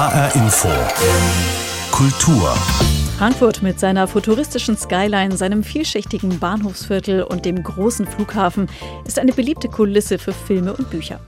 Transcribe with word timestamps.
HR 0.00 0.34
Info. 0.34 0.68
Kultur. 1.92 2.54
Frankfurt 3.18 3.62
mit 3.62 3.78
seiner 3.78 4.08
futuristischen 4.08 4.78
Skyline, 4.78 5.36
seinem 5.36 5.62
vielschichtigen 5.62 6.38
Bahnhofsviertel 6.38 7.22
und 7.22 7.44
dem 7.44 7.62
großen 7.62 8.06
Flughafen 8.06 8.70
ist 9.04 9.18
eine 9.18 9.34
beliebte 9.34 9.68
Kulisse 9.68 10.18
für 10.18 10.32
Filme 10.32 10.72
und 10.72 10.88
Bücher. 10.88 11.20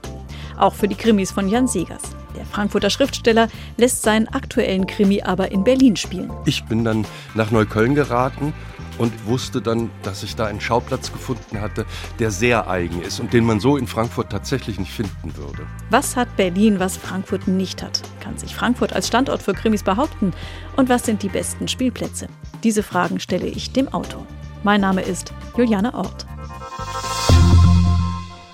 Auch 0.57 0.73
für 0.73 0.87
die 0.87 0.95
Krimis 0.95 1.31
von 1.31 1.49
Jan 1.49 1.67
Segers. 1.67 2.01
Der 2.35 2.45
Frankfurter 2.45 2.89
Schriftsteller 2.89 3.47
lässt 3.77 4.01
seinen 4.01 4.27
aktuellen 4.29 4.87
Krimi 4.87 5.21
aber 5.21 5.51
in 5.51 5.63
Berlin 5.63 5.95
spielen. 5.95 6.31
Ich 6.45 6.65
bin 6.65 6.83
dann 6.83 7.05
nach 7.35 7.51
Neukölln 7.51 7.93
geraten 7.93 8.55
und 8.97 9.25
wusste 9.25 9.61
dann, 9.61 9.89
dass 10.03 10.23
ich 10.23 10.35
da 10.35 10.45
einen 10.45 10.61
Schauplatz 10.61 11.11
gefunden 11.11 11.61
hatte, 11.61 11.85
der 12.19 12.31
sehr 12.31 12.67
eigen 12.67 13.01
ist 13.01 13.19
und 13.19 13.33
den 13.33 13.45
man 13.45 13.59
so 13.59 13.77
in 13.77 13.87
Frankfurt 13.87 14.31
tatsächlich 14.31 14.79
nicht 14.79 14.91
finden 14.91 15.35
würde. 15.35 15.65
Was 15.89 16.15
hat 16.15 16.35
Berlin, 16.35 16.79
was 16.79 16.97
Frankfurt 16.97 17.47
nicht 17.47 17.81
hat? 17.81 18.01
Kann 18.19 18.37
sich 18.37 18.55
Frankfurt 18.55 18.93
als 18.93 19.07
Standort 19.07 19.41
für 19.43 19.53
Krimis 19.53 19.83
behaupten? 19.83 20.33
Und 20.75 20.89
was 20.89 21.05
sind 21.05 21.23
die 21.23 21.29
besten 21.29 21.67
Spielplätze? 21.67 22.27
Diese 22.63 22.83
Fragen 22.83 23.19
stelle 23.19 23.47
ich 23.47 23.71
dem 23.71 23.87
Autor. 23.93 24.25
Mein 24.63 24.81
Name 24.81 25.01
ist 25.01 25.33
Juliane 25.57 25.93
Ort. 25.93 26.25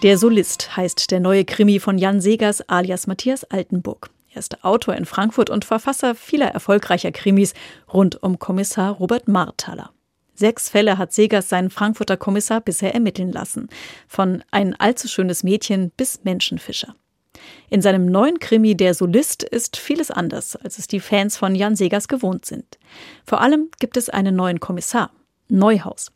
Der 0.02 0.18
Solist 0.18 0.78
heißt 0.78 1.12
der 1.12 1.20
neue 1.20 1.44
Krimi 1.44 1.80
von 1.80 1.98
Jan 1.98 2.22
Segers 2.22 2.62
alias 2.70 3.06
Matthias 3.06 3.44
Altenburg. 3.44 4.10
Er 4.32 4.40
ist 4.40 4.64
Autor 4.64 4.96
in 4.96 5.06
Frankfurt 5.06 5.50
und 5.50 5.66
Verfasser 5.66 6.16
vieler 6.16 6.48
erfolgreicher 6.48 7.12
Krimis 7.12 7.54
rund 7.92 8.22
um 8.24 8.40
Kommissar 8.40 8.92
Robert 8.92 9.28
Marthaler. 9.28 9.92
Sechs 10.40 10.70
Fälle 10.70 10.98
hat 10.98 11.12
Segers 11.12 11.50
seinen 11.50 11.70
Frankfurter 11.70 12.16
Kommissar 12.16 12.62
bisher 12.62 12.94
ermitteln 12.94 13.34
lassen. 13.34 13.68
Von 14.08 14.42
ein 14.52 14.74
allzu 14.80 15.10
schönes 15.10 15.44
Mädchen 15.44 15.92
bis 15.98 16.24
Menschenfischer. 16.24 16.96
In 17.70 17.82
seinem 17.82 18.06
neuen 18.06 18.40
Krimi 18.40 18.78
Der 18.78 18.94
Solist 18.94 19.44
ist 19.44 19.76
vieles 19.76 20.12
anders, 20.12 20.56
als 20.56 20.80
es 20.80 20.88
die 20.88 21.02
Fans 21.02 21.36
von 21.36 21.56
Jan 21.56 21.76
Segers 21.76 22.08
gewohnt 22.08 22.46
sind. 22.46 22.80
Vor 23.26 23.42
allem 23.42 23.70
gibt 23.80 23.98
es 23.98 24.10
einen 24.10 24.34
neuen 24.34 24.62
Kommissar, 24.62 25.12
Neuhaus. 25.50 26.14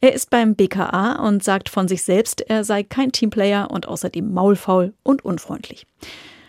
Er 0.00 0.12
ist 0.12 0.30
beim 0.30 0.54
BKA 0.54 1.26
und 1.26 1.42
sagt 1.42 1.68
von 1.68 1.88
sich 1.88 2.04
selbst, 2.04 2.42
er 2.42 2.62
sei 2.62 2.84
kein 2.84 3.10
Teamplayer 3.10 3.68
und 3.72 3.88
außerdem 3.88 4.32
maulfaul 4.32 4.94
und 5.02 5.24
unfreundlich. 5.24 5.88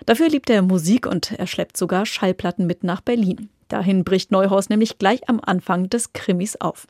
Dafür 0.05 0.29
liebt 0.29 0.51
er 0.51 0.61
Musik 0.61 1.07
und 1.07 1.31
er 1.31 1.47
schleppt 1.47 1.77
sogar 1.77 2.05
Schallplatten 2.05 2.67
mit 2.67 2.83
nach 2.83 3.01
Berlin. 3.01 3.49
Dahin 3.67 4.03
bricht 4.03 4.31
Neuhaus 4.31 4.69
nämlich 4.69 4.97
gleich 4.97 5.27
am 5.29 5.39
Anfang 5.43 5.89
des 5.89 6.13
Krimis 6.13 6.55
auf. 6.55 6.87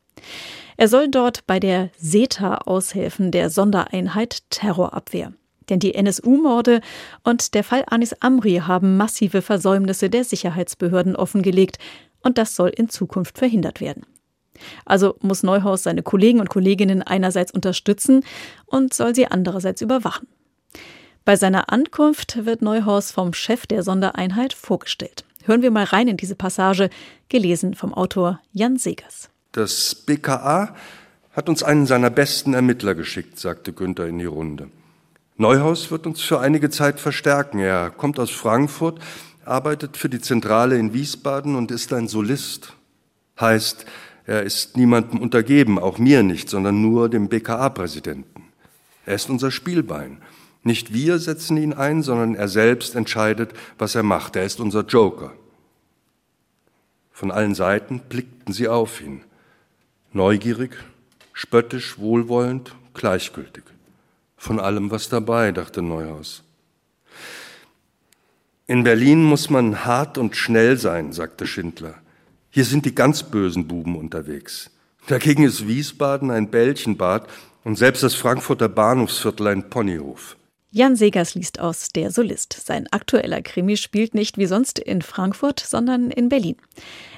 Er 0.77 0.87
soll 0.87 1.09
dort 1.09 1.45
bei 1.47 1.59
der 1.59 1.89
SETA 1.97 2.59
aushelfen, 2.59 3.31
der 3.31 3.49
Sondereinheit 3.49 4.43
Terrorabwehr. 4.49 5.33
Denn 5.69 5.79
die 5.79 5.95
NSU-Morde 5.95 6.81
und 7.23 7.53
der 7.53 7.63
Fall 7.63 7.83
Anis 7.87 8.13
Amri 8.21 8.61
haben 8.65 8.95
massive 8.95 9.41
Versäumnisse 9.41 10.09
der 10.09 10.23
Sicherheitsbehörden 10.23 11.15
offengelegt 11.15 11.77
und 12.23 12.37
das 12.37 12.55
soll 12.55 12.69
in 12.69 12.89
Zukunft 12.89 13.37
verhindert 13.37 13.81
werden. 13.81 14.05
Also 14.85 15.15
muss 15.21 15.43
Neuhaus 15.43 15.83
seine 15.83 16.03
Kollegen 16.03 16.39
und 16.39 16.49
Kolleginnen 16.49 17.03
einerseits 17.03 17.51
unterstützen 17.51 18.23
und 18.65 18.93
soll 18.93 19.13
sie 19.13 19.27
andererseits 19.27 19.81
überwachen. 19.81 20.27
Bei 21.25 21.35
seiner 21.35 21.71
Ankunft 21.71 22.45
wird 22.45 22.61
Neuhaus 22.61 23.11
vom 23.11 23.33
Chef 23.33 23.67
der 23.67 23.83
Sondereinheit 23.83 24.53
vorgestellt. 24.53 25.25
Hören 25.47 25.61
wir 25.61 25.71
mal 25.71 25.85
rein 25.85 26.09
in 26.09 26.17
diese 26.17 26.35
Passage, 26.35 26.89
gelesen 27.29 27.73
vom 27.73 27.93
Autor 27.93 28.41
Jan 28.51 28.75
Segers. 28.75 29.29
Das 29.53 29.95
BKA 29.95 30.75
hat 31.31 31.47
uns 31.47 31.63
einen 31.63 31.85
seiner 31.85 32.09
besten 32.09 32.53
Ermittler 32.53 32.95
geschickt, 32.95 33.39
sagte 33.39 33.71
Günther 33.71 34.07
in 34.07 34.19
die 34.19 34.25
Runde. 34.25 34.69
Neuhaus 35.37 35.89
wird 35.89 36.05
uns 36.05 36.19
für 36.19 36.41
einige 36.41 36.69
Zeit 36.69 36.99
verstärken. 36.99 37.59
Er 37.59 37.91
kommt 37.91 38.19
aus 38.19 38.29
Frankfurt, 38.29 38.99
arbeitet 39.45 39.95
für 39.95 40.09
die 40.09 40.19
Zentrale 40.19 40.77
in 40.77 40.93
Wiesbaden 40.93 41.55
und 41.55 41.71
ist 41.71 41.93
ein 41.93 42.09
Solist. 42.09 42.73
Heißt, 43.39 43.85
er 44.25 44.43
ist 44.43 44.75
niemandem 44.75 45.21
untergeben, 45.21 45.79
auch 45.79 45.97
mir 45.97 46.23
nicht, 46.23 46.49
sondern 46.49 46.81
nur 46.81 47.07
dem 47.07 47.29
BKA-Präsidenten. 47.29 48.43
Er 49.05 49.15
ist 49.15 49.29
unser 49.29 49.51
Spielbein. 49.51 50.17
Nicht 50.67 50.91
wir 50.91 51.17
setzen 51.17 51.55
ihn 51.55 51.71
ein, 51.71 52.03
sondern 52.03 52.35
er 52.35 52.49
selbst 52.49 52.93
entscheidet, 52.93 53.51
was 53.77 53.95
er 53.95 54.03
macht. 54.03 54.35
Er 54.35 54.43
ist 54.43 54.59
unser 54.59 54.81
Joker. 54.81 55.31
Von 57.13 57.31
allen 57.31 57.55
Seiten 57.55 58.01
blickten 58.09 58.53
sie 58.53 58.67
auf 58.67 58.99
ihn. 58.99 59.23
Neugierig, 60.11 60.71
spöttisch, 61.31 61.99
wohlwollend, 61.99 62.75
gleichgültig. 62.93 63.63
Von 64.35 64.59
allem 64.59 64.91
was 64.91 65.07
dabei, 65.07 65.53
dachte 65.53 65.81
Neuhaus. 65.81 66.43
In 68.65 68.83
Berlin 68.83 69.23
muss 69.23 69.49
man 69.49 69.85
hart 69.85 70.17
und 70.17 70.35
schnell 70.35 70.75
sein, 70.75 71.13
sagte 71.13 71.47
Schindler. 71.47 71.93
Hier 72.49 72.65
sind 72.65 72.85
die 72.85 72.93
ganz 72.93 73.23
bösen 73.23 73.69
Buben 73.69 73.95
unterwegs. 73.95 74.69
Dagegen 75.07 75.45
ist 75.45 75.65
Wiesbaden 75.65 76.29
ein 76.29 76.51
Bällchenbad 76.51 77.29
und 77.63 77.77
selbst 77.77 78.03
das 78.03 78.15
Frankfurter 78.15 78.67
Bahnhofsviertel 78.67 79.47
ein 79.47 79.69
Ponyhof. 79.69 80.36
Jan 80.77 80.95
Segers 80.95 81.33
liest 81.33 81.59
aus 81.59 81.89
Der 81.89 82.11
Solist. 82.11 82.53
Sein 82.53 82.85
aktueller 82.91 83.41
Krimi 83.41 83.77
spielt 83.77 84.13
nicht 84.13 84.37
wie 84.37 84.45
sonst 84.45 84.77
in 84.77 85.01
Frankfurt, 85.01 85.59
sondern 85.59 86.11
in 86.11 86.29
Berlin. 86.29 86.55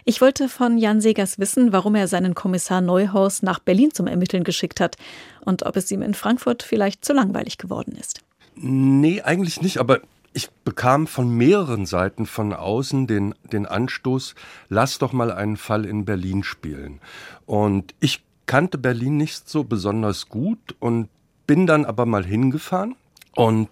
Ich 0.06 0.22
wollte 0.22 0.47
von 0.47 0.78
Jan 0.78 1.02
Segers 1.02 1.40
wissen, 1.40 1.74
warum 1.74 1.96
er 1.96 2.08
seinen 2.08 2.36
Kommissar 2.36 2.80
Neuhaus 2.80 3.44
nach 3.44 3.59
Berlin 3.59 3.92
zum 3.94 4.08
Ermitteln 4.08 4.46
geschickt 4.46 4.80
hat 4.80 4.96
und 5.44 5.64
ob 5.64 5.75
es 5.75 5.92
ihm 5.92 6.02
in 6.03 6.14
Frankfurt 6.14 6.64
vielleicht 6.64 7.03
zu 7.03 7.12
langweilig 7.12 7.58
geworden 7.58 7.97
ist. 8.00 8.22
Nee, 8.56 9.24
eigentlich 9.24 9.62
nicht, 9.62 9.80
aber 9.80 10.00
ich 10.31 10.50
bekam 10.64 11.06
von 11.06 11.28
mehreren 11.28 11.86
Seiten 11.86 12.28
von 12.28 12.53
außen 12.53 13.08
den, 13.08 13.36
den 13.52 13.66
Anstoß, 13.66 14.36
lass 14.70 15.00
doch 15.00 15.12
mal 15.12 15.34
einen 15.34 15.58
Fall 15.58 15.84
in 15.84 16.06
Berlin 16.06 16.46
spielen. 16.46 17.02
Und 17.46 17.94
ich 18.00 18.24
kannte 18.46 18.78
Berlin 18.78 19.18
nicht 19.18 19.50
so 19.50 19.66
besonders 19.66 20.30
gut 20.30 20.78
und 20.80 21.09
bin 21.46 21.68
dann 21.68 21.84
aber 21.84 22.06
mal 22.06 22.24
hingefahren 22.24 22.96
und 23.39 23.69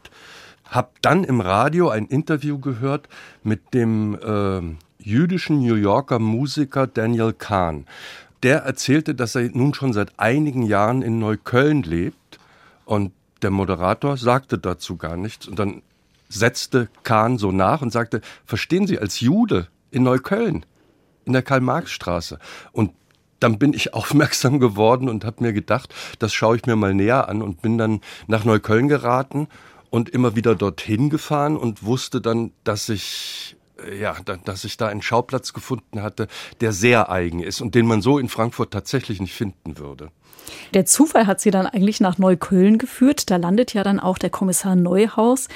habe 0.64 0.92
dann 1.02 1.26
im 1.26 1.42
Radio 1.42 1.90
ein 1.90 2.06
Interview 2.06 2.58
gehört 2.58 3.10
mit 3.44 3.74
dem 3.74 4.16
äh, 4.16 4.62
jüdischen 5.04 5.60
New 5.60 5.76
Yorker 5.76 6.20
Musiker 6.20 6.88
Daniel 6.88 7.34
Kahn. 7.34 7.86
Der 8.44 8.60
erzählte, 8.60 9.14
dass 9.14 9.36
er 9.36 9.50
nun 9.50 9.74
schon 9.74 9.92
seit 9.92 10.18
einigen 10.18 10.62
Jahren 10.62 11.02
in 11.02 11.20
Neukölln 11.20 11.84
lebt 11.84 12.40
und 12.86 13.12
der 13.42 13.52
Moderator 13.52 14.16
sagte 14.16 14.58
dazu 14.58 14.96
gar 14.96 15.18
nichts 15.18 15.50
und 15.50 15.60
dann 15.60 15.82
setzte 16.30 16.88
Kahn 17.04 17.38
so 17.38 17.52
nach 17.52 17.82
und 17.82 17.92
sagte, 17.92 18.22
verstehen 18.46 18.88
Sie, 18.88 19.00
als 19.00 19.20
Jude 19.20 19.68
in 19.92 20.04
Neukölln, 20.04 20.66
in 21.26 21.34
der 21.34 21.42
Karl-Marx-Straße. 21.42 22.40
Und 22.72 22.94
dann 23.40 23.60
bin 23.60 23.74
ich 23.74 23.94
aufmerksam 23.94 24.60
geworden 24.60 25.10
und 25.10 25.26
habe 25.26 25.44
mir 25.44 25.54
gedacht, 25.54 25.94
das 26.20 26.34
schaue 26.34 26.58
ich 26.58 26.66
mir 26.66 26.76
mal 26.76 26.94
näher 26.94 27.30
an 27.30 27.42
und 27.42 27.62
bin 27.62 27.78
dann 27.78 28.02
nach 28.28 28.46
Neukölln 28.46 28.88
geraten 28.88 29.48
und 29.90 30.10
immer 30.10 30.36
wieder 30.36 30.56
dorthin 30.56 31.10
gefahren 31.10 31.58
und 31.58 31.84
wusste 31.84 32.22
dann, 32.22 32.52
dass 32.64 32.90
ich 32.90 33.56
äh, 33.86 34.00
ja, 34.00 34.16
dass 34.46 34.64
ich 34.64 34.78
da 34.78 34.88
einen 34.88 35.02
Schauplatz 35.02 35.54
gefunden 35.54 36.02
hatte, 36.02 36.28
der 36.62 36.74
sehr 36.74 37.10
eigen 37.10 37.42
ist 37.42 37.62
und 37.62 37.76
den 37.76 37.86
man 37.86 38.02
so 38.02 38.20
in 38.20 38.30
Frankfurt 38.30 38.72
tatsächlich 38.72 39.22
nicht 39.22 39.34
finden 39.34 39.78
würde. 39.78 40.12
Der 40.74 40.86
Zufall 40.86 41.28
hat 41.28 41.42
sie 41.42 41.52
dann 41.52 41.68
eigentlich 41.68 42.00
nach 42.00 42.18
Neukölln 42.18 42.78
geführt. 42.78 43.30
Da 43.30 43.38
landet 43.38 43.74
ja 43.74 43.84
dann 43.84 44.00
auch 44.00 44.18
der 44.18 44.30
Kommissar 44.30 44.76
Neuhaus. 44.76 45.48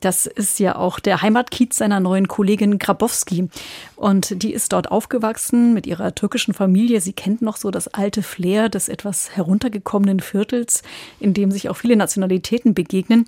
Das 0.00 0.26
ist 0.26 0.60
ja 0.60 0.76
auch 0.76 1.00
der 1.00 1.22
Heimatkiez 1.22 1.76
seiner 1.76 2.00
neuen 2.00 2.28
Kollegin 2.28 2.78
Grabowski. 2.78 3.48
Und 3.96 4.42
die 4.42 4.52
ist 4.52 4.72
dort 4.72 4.90
aufgewachsen 4.90 5.74
mit 5.74 5.86
ihrer 5.86 6.14
türkischen 6.14 6.54
Familie. 6.54 7.00
Sie 7.00 7.12
kennt 7.12 7.42
noch 7.42 7.56
so 7.56 7.70
das 7.70 7.88
alte 7.88 8.22
Flair 8.22 8.68
des 8.68 8.88
etwas 8.88 9.36
heruntergekommenen 9.36 10.20
Viertels, 10.20 10.82
in 11.18 11.34
dem 11.34 11.50
sich 11.50 11.68
auch 11.68 11.76
viele 11.76 11.96
Nationalitäten 11.96 12.74
begegnen. 12.74 13.26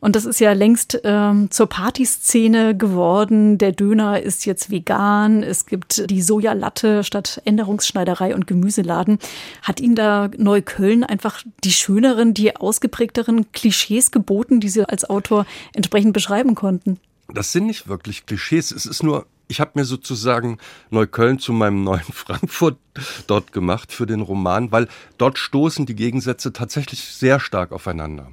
Und 0.00 0.16
das 0.16 0.24
ist 0.24 0.40
ja 0.40 0.52
längst 0.52 0.98
ähm, 1.04 1.50
zur 1.50 1.66
Partyszene 1.66 2.76
geworden. 2.76 3.58
Der 3.58 3.72
Döner 3.72 4.22
ist 4.22 4.46
jetzt 4.46 4.70
vegan. 4.70 5.42
Es 5.42 5.66
gibt 5.66 6.10
die 6.10 6.22
Sojalatte 6.22 7.04
statt 7.04 7.42
Änderungsschneiderei 7.44 8.34
und 8.34 8.46
Gemüseladen. 8.46 9.18
Hat 9.62 9.78
Ihnen 9.78 9.94
da 9.94 10.30
Neukölln 10.36 11.04
einfach 11.04 11.42
die 11.64 11.72
schöneren, 11.72 12.32
die 12.32 12.56
ausgeprägteren 12.56 13.52
Klischees 13.52 14.10
geboten, 14.10 14.60
die 14.60 14.70
Sie 14.70 14.88
als 14.88 15.08
Autor 15.08 15.44
entsprechend 15.74 16.14
beschreiben 16.14 16.54
konnten? 16.54 16.98
Das 17.28 17.52
sind 17.52 17.66
nicht 17.66 17.86
wirklich 17.86 18.24
Klischees. 18.24 18.70
Es 18.70 18.86
ist 18.86 19.02
nur, 19.02 19.26
ich 19.48 19.60
habe 19.60 19.72
mir 19.74 19.84
sozusagen 19.84 20.58
Neukölln 20.88 21.38
zu 21.38 21.52
meinem 21.52 21.84
neuen 21.84 22.00
Frankfurt 22.12 22.78
dort 23.26 23.52
gemacht 23.52 23.92
für 23.92 24.06
den 24.06 24.22
Roman, 24.22 24.72
weil 24.72 24.88
dort 25.18 25.38
stoßen 25.38 25.84
die 25.84 25.94
Gegensätze 25.94 26.54
tatsächlich 26.54 27.04
sehr 27.04 27.38
stark 27.38 27.72
aufeinander. 27.72 28.32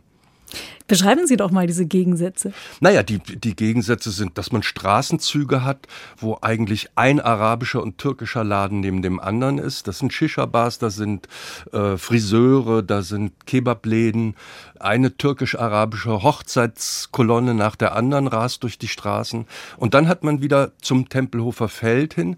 Beschreiben 0.88 1.28
Sie 1.28 1.36
doch 1.36 1.52
mal 1.52 1.68
diese 1.68 1.86
Gegensätze. 1.86 2.54
Naja, 2.80 3.04
die, 3.04 3.20
die 3.20 3.56
Gegensätze 3.56 4.10
sind, 4.10 4.38
dass 4.38 4.54
man 4.54 4.64
Straßenzüge 4.64 5.66
hat, 5.66 5.88
wo 6.18 6.38
eigentlich 6.42 6.90
ein 6.96 7.20
arabischer 7.20 7.84
und 7.84 7.98
türkischer 7.98 8.46
Laden 8.46 8.80
neben 8.80 9.02
dem 9.02 9.20
anderen 9.20 9.58
ist. 9.58 9.88
Das 9.88 10.00
sind 10.00 10.14
Shisha-Bars, 10.14 10.80
da 10.80 10.90
sind 10.90 11.28
äh, 11.74 11.98
Friseure, 11.98 12.84
da 12.84 13.02
sind 13.02 13.46
Kebabläden. 13.46 14.36
Eine 14.80 15.18
türkisch-arabische 15.18 16.24
Hochzeitskolonne 16.24 17.54
nach 17.54 17.76
der 17.76 17.94
anderen 17.94 18.28
rast 18.28 18.64
durch 18.64 18.78
die 18.78 18.88
Straßen. 18.88 19.46
Und 19.76 19.94
dann 19.94 20.08
hat 20.08 20.24
man 20.24 20.42
wieder 20.42 20.72
zum 20.82 21.10
Tempelhofer 21.10 21.68
Feld 21.68 22.14
hin 22.14 22.38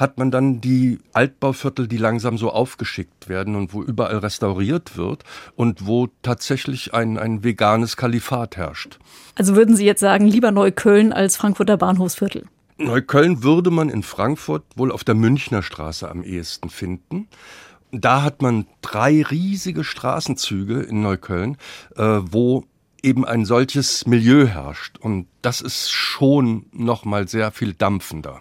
hat 0.00 0.18
man 0.18 0.30
dann 0.30 0.60
die 0.60 0.98
Altbauviertel, 1.12 1.86
die 1.86 1.98
langsam 1.98 2.38
so 2.38 2.50
aufgeschickt 2.50 3.28
werden 3.28 3.54
und 3.54 3.74
wo 3.74 3.82
überall 3.82 4.18
restauriert 4.18 4.96
wird 4.96 5.24
und 5.54 5.86
wo 5.86 6.08
tatsächlich 6.22 6.94
ein, 6.94 7.18
ein 7.18 7.44
veganes 7.44 7.98
Kalifat 7.98 8.56
herrscht. 8.56 8.98
Also 9.36 9.54
würden 9.54 9.76
Sie 9.76 9.84
jetzt 9.84 10.00
sagen, 10.00 10.26
lieber 10.26 10.50
Neukölln 10.50 11.12
als 11.12 11.36
Frankfurter 11.36 11.76
Bahnhofsviertel? 11.76 12.46
Neukölln 12.78 13.42
würde 13.42 13.70
man 13.70 13.90
in 13.90 14.02
Frankfurt 14.02 14.64
wohl 14.74 14.90
auf 14.90 15.04
der 15.04 15.14
Münchner 15.14 15.62
Straße 15.62 16.10
am 16.10 16.22
ehesten 16.22 16.70
finden. 16.70 17.28
Da 17.92 18.22
hat 18.22 18.40
man 18.40 18.66
drei 18.80 19.22
riesige 19.22 19.84
Straßenzüge 19.84 20.80
in 20.80 21.02
Neukölln, 21.02 21.58
äh, 21.96 22.20
wo 22.22 22.64
eben 23.02 23.26
ein 23.26 23.44
solches 23.44 24.06
Milieu 24.06 24.46
herrscht. 24.46 24.96
Und 24.98 25.26
das 25.42 25.60
ist 25.60 25.90
schon 25.90 26.66
noch 26.72 27.04
mal 27.04 27.28
sehr 27.28 27.50
viel 27.50 27.74
dampfender. 27.74 28.40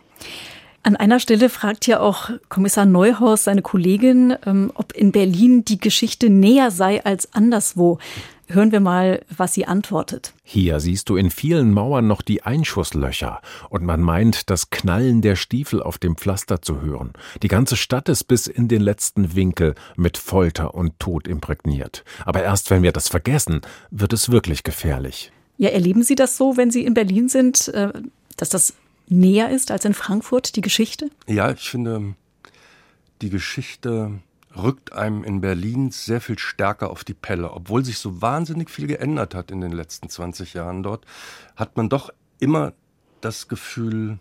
An 0.90 0.96
einer 0.96 1.20
Stelle 1.20 1.50
fragt 1.50 1.86
ja 1.86 2.00
auch 2.00 2.32
Kommissar 2.50 2.88
Neuhaus 2.88 3.44
seine 3.44 3.62
Kollegin, 3.62 4.36
ähm, 4.48 4.72
ob 4.74 4.92
in 4.94 5.12
Berlin 5.12 5.64
die 5.64 5.80
Geschichte 5.80 6.32
näher 6.32 6.72
sei 6.72 7.06
als 7.06 7.32
anderswo. 7.32 8.00
Hören 8.48 8.72
wir 8.72 8.80
mal, 8.80 9.22
was 9.30 9.54
sie 9.54 9.68
antwortet. 9.68 10.34
Hier 10.42 10.80
siehst 10.80 11.08
du 11.10 11.16
in 11.16 11.30
vielen 11.30 11.74
Mauern 11.74 12.08
noch 12.08 12.24
die 12.24 12.42
Einschusslöcher 12.42 13.40
und 13.70 13.84
man 13.84 14.02
meint, 14.02 14.50
das 14.50 14.72
Knallen 14.72 15.22
der 15.22 15.36
Stiefel 15.36 15.84
auf 15.84 16.00
dem 16.00 16.16
Pflaster 16.18 16.64
zu 16.64 16.82
hören. 16.82 17.14
Die 17.44 17.50
ganze 17.50 17.76
Stadt 17.76 18.10
ist 18.10 18.24
bis 18.24 18.48
in 18.48 18.68
den 18.68 18.82
letzten 18.82 19.36
Winkel 19.36 19.76
mit 19.96 20.18
Folter 20.18 20.74
und 20.74 20.98
Tod 21.00 21.28
imprägniert. 21.28 22.04
Aber 22.26 22.42
erst 22.42 22.72
wenn 22.72 22.82
wir 22.82 22.94
das 22.94 23.10
vergessen, 23.10 23.62
wird 23.92 24.12
es 24.12 24.32
wirklich 24.32 24.64
gefährlich. 24.64 25.32
Ja, 25.58 25.70
erleben 25.70 26.02
Sie 26.02 26.16
das 26.16 26.36
so, 26.36 26.58
wenn 26.58 26.72
Sie 26.72 26.84
in 26.84 26.96
Berlin 26.96 27.30
sind, 27.30 27.68
äh, 27.68 27.94
dass 28.38 28.50
das 28.50 28.74
näher 29.10 29.50
ist 29.50 29.72
als 29.72 29.86
in 29.86 29.94
Frankfurt, 29.94 30.56
die 30.56 30.62
Geschichte? 30.62 31.10
Ja, 31.28 31.52
ich 31.52 31.70
finde, 31.70 32.16
die 33.22 33.30
Geschichte 33.30 34.20
rückt 34.56 34.94
einem 34.94 35.24
in 35.24 35.42
Berlin 35.42 35.92
sehr 35.92 36.22
viel 36.22 36.40
stärker 36.40 36.90
auf 36.90 37.04
die 37.04 37.14
Pelle. 37.14 37.52
Obwohl 37.52 37.86
sich 37.86 38.00
so 38.00 38.22
wahnsinnig 38.22 38.70
viel 38.70 38.88
geändert 38.88 39.36
hat 39.36 39.52
in 39.52 39.62
den 39.62 39.72
letzten 39.72 40.10
20 40.10 40.54
Jahren 40.54 40.84
dort, 40.84 41.06
hat 41.56 41.78
man 41.78 41.90
doch 41.90 42.10
immer 42.40 42.74
das 43.22 43.48
Gefühl, 43.48 44.20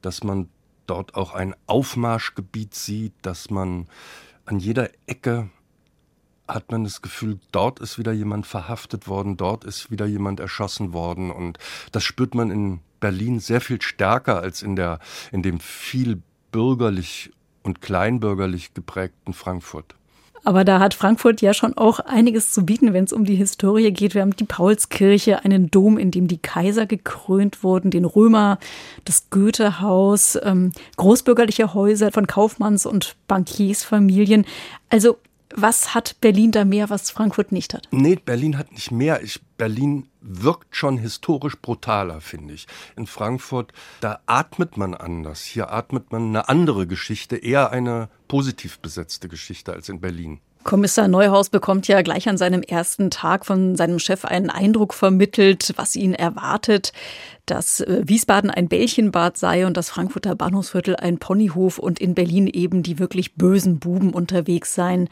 dass 0.00 0.24
man 0.24 0.48
dort 0.86 1.14
auch 1.14 1.34
ein 1.34 1.54
Aufmarschgebiet 1.66 2.74
sieht, 2.74 3.14
dass 3.22 3.50
man 3.50 3.88
an 4.44 4.58
jeder 4.58 4.90
Ecke 5.06 5.48
hat 6.48 6.70
man 6.70 6.84
das 6.84 7.02
Gefühl, 7.02 7.38
dort 7.52 7.80
ist 7.80 7.98
wieder 7.98 8.12
jemand 8.12 8.46
verhaftet 8.46 9.08
worden, 9.08 9.36
dort 9.36 9.64
ist 9.64 9.90
wieder 9.90 10.06
jemand 10.06 10.40
erschossen 10.40 10.92
worden 10.92 11.30
und 11.30 11.58
das 11.92 12.04
spürt 12.04 12.34
man 12.34 12.50
in 12.50 12.80
Berlin 13.00 13.40
sehr 13.40 13.60
viel 13.60 13.80
stärker 13.80 14.40
als 14.40 14.62
in, 14.62 14.76
der, 14.76 14.98
in 15.32 15.42
dem 15.42 15.60
viel 15.60 16.22
bürgerlich 16.50 17.32
und 17.62 17.80
kleinbürgerlich 17.80 18.74
geprägten 18.74 19.32
Frankfurt. 19.32 19.94
Aber 20.44 20.64
da 20.64 20.80
hat 20.80 20.94
Frankfurt 20.94 21.40
ja 21.40 21.54
schon 21.54 21.76
auch 21.76 22.00
einiges 22.00 22.50
zu 22.50 22.66
bieten, 22.66 22.92
wenn 22.92 23.04
es 23.04 23.12
um 23.12 23.24
die 23.24 23.36
Historie 23.36 23.92
geht. 23.92 24.14
Wir 24.14 24.22
haben 24.22 24.34
die 24.34 24.44
Paulskirche, 24.44 25.44
einen 25.44 25.70
Dom, 25.70 25.98
in 25.98 26.10
dem 26.10 26.26
die 26.26 26.38
Kaiser 26.38 26.86
gekrönt 26.86 27.62
wurden, 27.62 27.92
den 27.92 28.04
Römer, 28.04 28.58
das 29.04 29.30
Goethehaus, 29.30 30.36
ähm, 30.42 30.72
großbürgerliche 30.96 31.74
Häuser 31.74 32.10
von 32.10 32.26
Kaufmanns- 32.26 32.86
und 32.86 33.14
Bankiersfamilien. 33.28 34.44
Also 34.88 35.18
was 35.54 35.94
hat 35.94 36.16
Berlin 36.20 36.52
da 36.52 36.64
mehr, 36.64 36.90
was 36.90 37.10
Frankfurt 37.10 37.52
nicht 37.52 37.74
hat? 37.74 37.88
Nee, 37.90 38.16
Berlin 38.16 38.58
hat 38.58 38.72
nicht 38.72 38.90
mehr. 38.90 39.22
Ich, 39.22 39.40
Berlin 39.56 40.08
wirkt 40.20 40.76
schon 40.76 40.98
historisch 40.98 41.56
brutaler, 41.60 42.20
finde 42.20 42.54
ich. 42.54 42.66
In 42.96 43.06
Frankfurt, 43.06 43.72
da 44.00 44.20
atmet 44.26 44.76
man 44.76 44.94
anders. 44.94 45.42
Hier 45.42 45.72
atmet 45.72 46.12
man 46.12 46.28
eine 46.28 46.48
andere 46.48 46.86
Geschichte, 46.86 47.36
eher 47.36 47.70
eine 47.70 48.08
positiv 48.28 48.78
besetzte 48.78 49.28
Geschichte 49.28 49.72
als 49.72 49.88
in 49.88 50.00
Berlin. 50.00 50.40
Kommissar 50.64 51.08
Neuhaus 51.08 51.50
bekommt 51.50 51.88
ja 51.88 52.02
gleich 52.02 52.28
an 52.28 52.36
seinem 52.36 52.62
ersten 52.62 53.10
Tag 53.10 53.46
von 53.46 53.76
seinem 53.76 53.98
Chef 53.98 54.24
einen 54.24 54.50
Eindruck 54.50 54.94
vermittelt, 54.94 55.72
was 55.76 55.96
ihn 55.96 56.14
erwartet, 56.14 56.92
dass 57.46 57.80
äh, 57.80 58.02
Wiesbaden 58.04 58.50
ein 58.50 58.68
Bällchenbad 58.68 59.36
sei 59.36 59.66
und 59.66 59.76
das 59.76 59.90
Frankfurter 59.90 60.34
Bahnhofsviertel 60.34 60.96
ein 60.96 61.18
Ponyhof 61.18 61.78
und 61.78 61.98
in 61.98 62.14
Berlin 62.14 62.46
eben 62.46 62.82
die 62.82 62.98
wirklich 62.98 63.34
bösen 63.34 63.78
Buben 63.78 64.12
unterwegs 64.12 64.74
seien. 64.74 65.08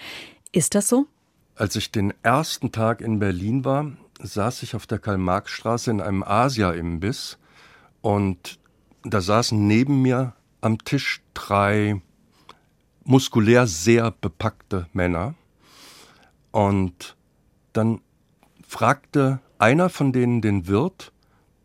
Ist 0.53 0.75
das 0.75 0.89
so? 0.89 1.07
Als 1.57 1.77
ich 1.77 1.93
den 1.93 2.15
ersten 2.23 2.73
Tag 2.73 3.01
in 3.01 3.19
Berlin 3.19 3.65
war, 3.65 3.93
saß 4.23 4.63
ich 4.63 4.75
auf 4.75 4.87
der 4.87 4.99
Karl-Marx-Straße 4.99 5.91
in 5.91 6.01
einem 6.01 6.23
Asia-Imbiss 6.23 7.39
und 8.01 8.59
da 9.03 9.21
saßen 9.21 9.67
neben 9.67 10.03
mir 10.03 10.35
am 10.61 10.79
Tisch 10.79 11.23
drei 11.35 12.01
muskulär 13.05 13.67
sehr 13.67 14.11
bepackte 14.11 14.87
Männer. 14.93 15.35
Und 16.51 17.17
dann 17.73 18.01
fragte 18.67 19.41
einer 19.59 19.89
von 19.89 20.13
denen 20.13 20.41
den 20.41 20.67
Wirt, 20.67 21.13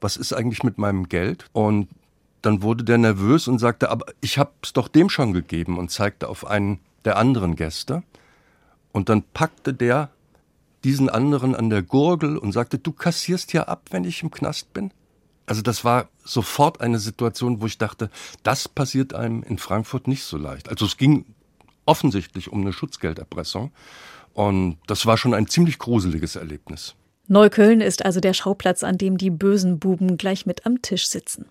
was 0.02 0.18
ist 0.18 0.34
eigentlich 0.34 0.64
mit 0.64 0.78
meinem 0.78 1.10
Geld? 1.10 1.46
Und 1.54 1.90
dann 2.42 2.62
wurde 2.62 2.84
der 2.84 2.98
nervös 2.98 3.48
und 3.48 3.60
sagte, 3.60 3.90
aber 3.90 4.06
ich 4.22 4.38
hab's 4.38 4.74
doch 4.74 4.88
dem 4.88 5.10
schon 5.10 5.34
gegeben 5.34 5.80
und 5.80 5.90
zeigte 5.90 6.30
auf 6.30 6.46
einen 6.46 6.80
der 7.04 7.18
anderen 7.18 7.56
Gäste. 7.56 8.04
Und 8.92 9.10
dann 9.10 9.24
packte 9.24 9.74
der 9.74 10.12
diesen 10.84 11.10
anderen 11.10 11.56
an 11.56 11.72
der 11.72 11.82
Gurgel 11.82 12.38
und 12.38 12.52
sagte, 12.52 12.78
du 12.78 12.92
kassierst 12.92 13.54
ja 13.54 13.64
ab, 13.64 13.88
wenn 13.90 14.04
ich 14.04 14.22
im 14.22 14.30
Knast 14.30 14.72
bin. 14.74 14.92
Also 15.48 15.62
das 15.62 15.84
war 15.84 16.10
sofort 16.24 16.82
eine 16.82 17.00
Situation, 17.00 17.62
wo 17.62 17.66
ich 17.66 17.78
dachte, 17.78 18.12
das 18.44 18.68
passiert 18.68 19.14
einem 19.14 19.42
in 19.44 19.58
Frankfurt 19.58 20.08
nicht 20.08 20.24
so 20.24 20.38
leicht. 20.38 20.70
Also 20.70 20.86
es 20.86 20.98
ging 20.98 21.26
offensichtlich 21.86 22.52
um 22.52 22.62
eine 22.62 22.74
Schutzgelderpressung. 22.74 23.72
Und 24.36 24.78
das 24.86 25.06
war 25.06 25.18
schon 25.18 25.34
ein 25.34 25.48
ziemlich 25.48 25.80
gruseliges 25.80 26.36
Erlebnis. 26.36 26.94
Neukölln 27.28 27.82
ist 27.82 28.06
also 28.06 28.20
der 28.20 28.34
Schauplatz, 28.34 28.84
an 28.84 29.00
dem 29.00 29.18
die 29.18 29.32
bösen 29.32 29.80
Buben 29.80 30.18
gleich 30.18 30.46
mit 30.46 30.68
am 30.68 30.84
Tisch 30.84 31.08
sitzen. 31.08 31.48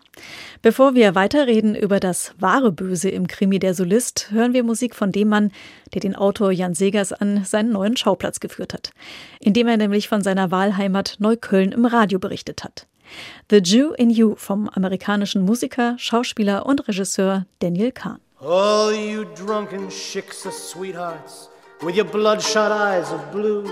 Bevor 0.62 0.94
wir 0.94 1.16
weiterreden 1.16 1.74
über 1.74 1.98
das 1.98 2.32
wahre 2.38 2.70
Böse 2.70 3.08
im 3.08 3.26
Krimi 3.26 3.58
Der 3.58 3.74
Solist, 3.74 4.30
hören 4.30 4.52
wir 4.52 4.62
Musik 4.62 4.94
von 4.94 5.10
dem 5.10 5.28
Mann, 5.28 5.50
der 5.92 6.00
den 6.00 6.14
Autor 6.14 6.52
Jan 6.52 6.74
Segers 6.74 7.12
an 7.12 7.44
seinen 7.44 7.72
neuen 7.72 7.96
Schauplatz 7.96 8.38
geführt 8.38 8.72
hat, 8.72 8.90
indem 9.40 9.66
er 9.66 9.78
nämlich 9.78 10.06
von 10.08 10.22
seiner 10.22 10.52
Wahlheimat 10.52 11.16
Neukölln 11.18 11.72
im 11.72 11.86
Radio 11.86 12.20
berichtet 12.20 12.62
hat. 12.62 12.86
The 13.50 13.58
Jew 13.58 13.94
in 13.94 14.10
You 14.10 14.34
vom 14.36 14.68
amerikanischen 14.68 15.42
Musiker, 15.42 15.96
Schauspieler 15.98 16.66
und 16.66 16.86
Regisseur 16.86 17.46
Daniel 17.58 17.90
Kahn. 17.90 18.20
All 18.38 18.92
you 18.94 19.24
drunken 19.34 19.88
chicks 19.88 20.46
of 20.46 20.52
sweethearts 20.52 21.48
with 21.82 21.96
your 21.96 22.04
bloodshot 22.04 22.72
eyes 22.72 23.10
of 23.10 23.32
blue 23.32 23.64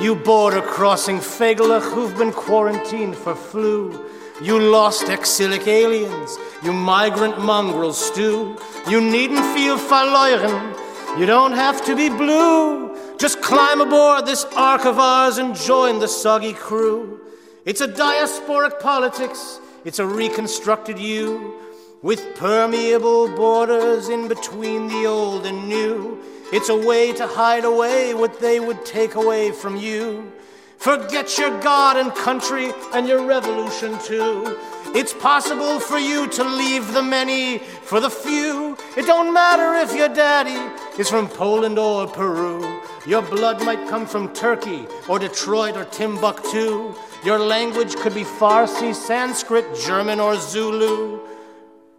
You 0.00 0.14
border 0.14 0.62
crossing 0.62 1.18
Feglach 1.18 1.82
who've 1.92 2.16
been 2.16 2.32
quarantined 2.32 3.14
for 3.14 3.34
flu. 3.34 4.06
You 4.40 4.58
lost 4.58 5.08
exilic 5.08 5.68
aliens, 5.68 6.38
you 6.62 6.72
migrant 6.72 7.38
mongrels 7.38 7.98
stew. 8.06 8.56
You 8.88 9.00
needn't 9.00 9.44
feel 9.54 9.76
verloren, 9.76 10.74
you 11.18 11.26
don't 11.26 11.52
have 11.52 11.84
to 11.84 11.94
be 11.94 12.08
blue. 12.08 12.96
Just 13.18 13.42
climb 13.42 13.80
aboard 13.80 14.26
this 14.26 14.44
ark 14.56 14.86
of 14.86 14.98
ours 14.98 15.38
and 15.38 15.54
join 15.54 15.98
the 15.98 16.08
soggy 16.08 16.54
crew. 16.54 17.20
It's 17.64 17.82
a 17.82 17.86
diasporic 17.86 18.80
politics, 18.80 19.60
it's 19.84 19.98
a 19.98 20.06
reconstructed 20.06 20.98
you, 20.98 21.54
with 22.02 22.34
permeable 22.34 23.28
borders 23.36 24.08
in 24.08 24.26
between 24.26 24.88
the 24.88 25.06
old 25.06 25.46
and 25.46 25.68
new. 25.68 26.18
It's 26.52 26.68
a 26.68 26.76
way 26.76 27.14
to 27.14 27.26
hide 27.26 27.64
away 27.64 28.12
what 28.12 28.38
they 28.38 28.60
would 28.60 28.84
take 28.84 29.14
away 29.14 29.52
from 29.52 29.76
you. 29.76 30.30
Forget 30.76 31.38
your 31.38 31.58
God 31.62 31.96
and 31.96 32.14
country 32.14 32.72
and 32.92 33.08
your 33.08 33.24
revolution 33.24 33.98
too. 34.00 34.58
It's 34.94 35.14
possible 35.14 35.80
for 35.80 35.98
you 35.98 36.28
to 36.28 36.44
leave 36.44 36.92
the 36.92 37.02
many 37.02 37.56
for 37.58 38.00
the 38.00 38.10
few. 38.10 38.76
It 38.98 39.06
don't 39.06 39.32
matter 39.32 39.76
if 39.76 39.96
your 39.96 40.10
daddy 40.10 40.60
is 40.98 41.08
from 41.08 41.26
Poland 41.28 41.78
or 41.78 42.06
Peru. 42.06 42.82
Your 43.06 43.22
blood 43.22 43.64
might 43.64 43.88
come 43.88 44.04
from 44.04 44.34
Turkey 44.34 44.86
or 45.08 45.18
Detroit 45.18 45.78
or 45.78 45.86
Timbuktu. 45.86 46.94
Your 47.24 47.38
language 47.38 47.96
could 47.96 48.14
be 48.14 48.24
Farsi, 48.24 48.94
Sanskrit, 48.94 49.64
German, 49.86 50.20
or 50.20 50.36
Zulu. 50.36 51.18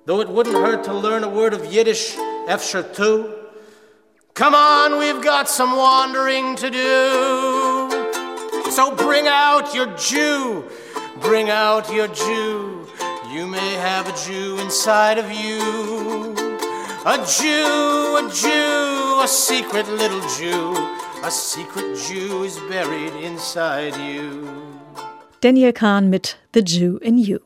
Though 0.06 0.22
it 0.22 0.30
wouldn't 0.30 0.56
hurt 0.56 0.84
to 0.84 0.94
learn 0.94 1.24
a 1.24 1.30
word 1.30 1.54
of 1.54 1.74
Yiddish, 1.74 2.14
Efsher 2.46 2.94
too. 2.96 3.43
Come 4.36 4.56
on, 4.56 4.98
we've 4.98 5.22
got 5.22 5.48
some 5.48 5.78
wandering 5.78 6.56
to 6.56 6.72
do. 6.72 7.92
So 8.72 8.96
bring 8.96 9.28
out 9.28 9.76
your 9.76 9.86
Jew, 9.96 10.66
bring 11.22 11.52
out 11.52 11.94
your 11.94 12.08
Jew. 12.08 12.88
You 13.30 13.46
may 13.46 13.74
have 13.74 14.10
a 14.10 14.18
Jew 14.26 14.60
inside 14.60 15.20
of 15.20 15.32
you. 15.32 16.34
A 17.06 17.24
Jew, 17.38 18.18
a 18.18 18.32
Jew, 18.34 19.22
a 19.22 19.28
secret 19.28 19.88
little 19.88 20.22
Jew. 20.40 20.74
A 21.24 21.30
secret 21.30 21.96
Jew 22.08 22.42
is 22.42 22.58
buried 22.62 23.14
inside 23.24 23.96
you. 23.98 24.50
Daniel 25.42 25.72
Kahn 25.72 26.10
mit 26.10 26.38
The 26.54 26.64
Jew 26.64 26.98
in 27.04 27.20
You. 27.20 27.40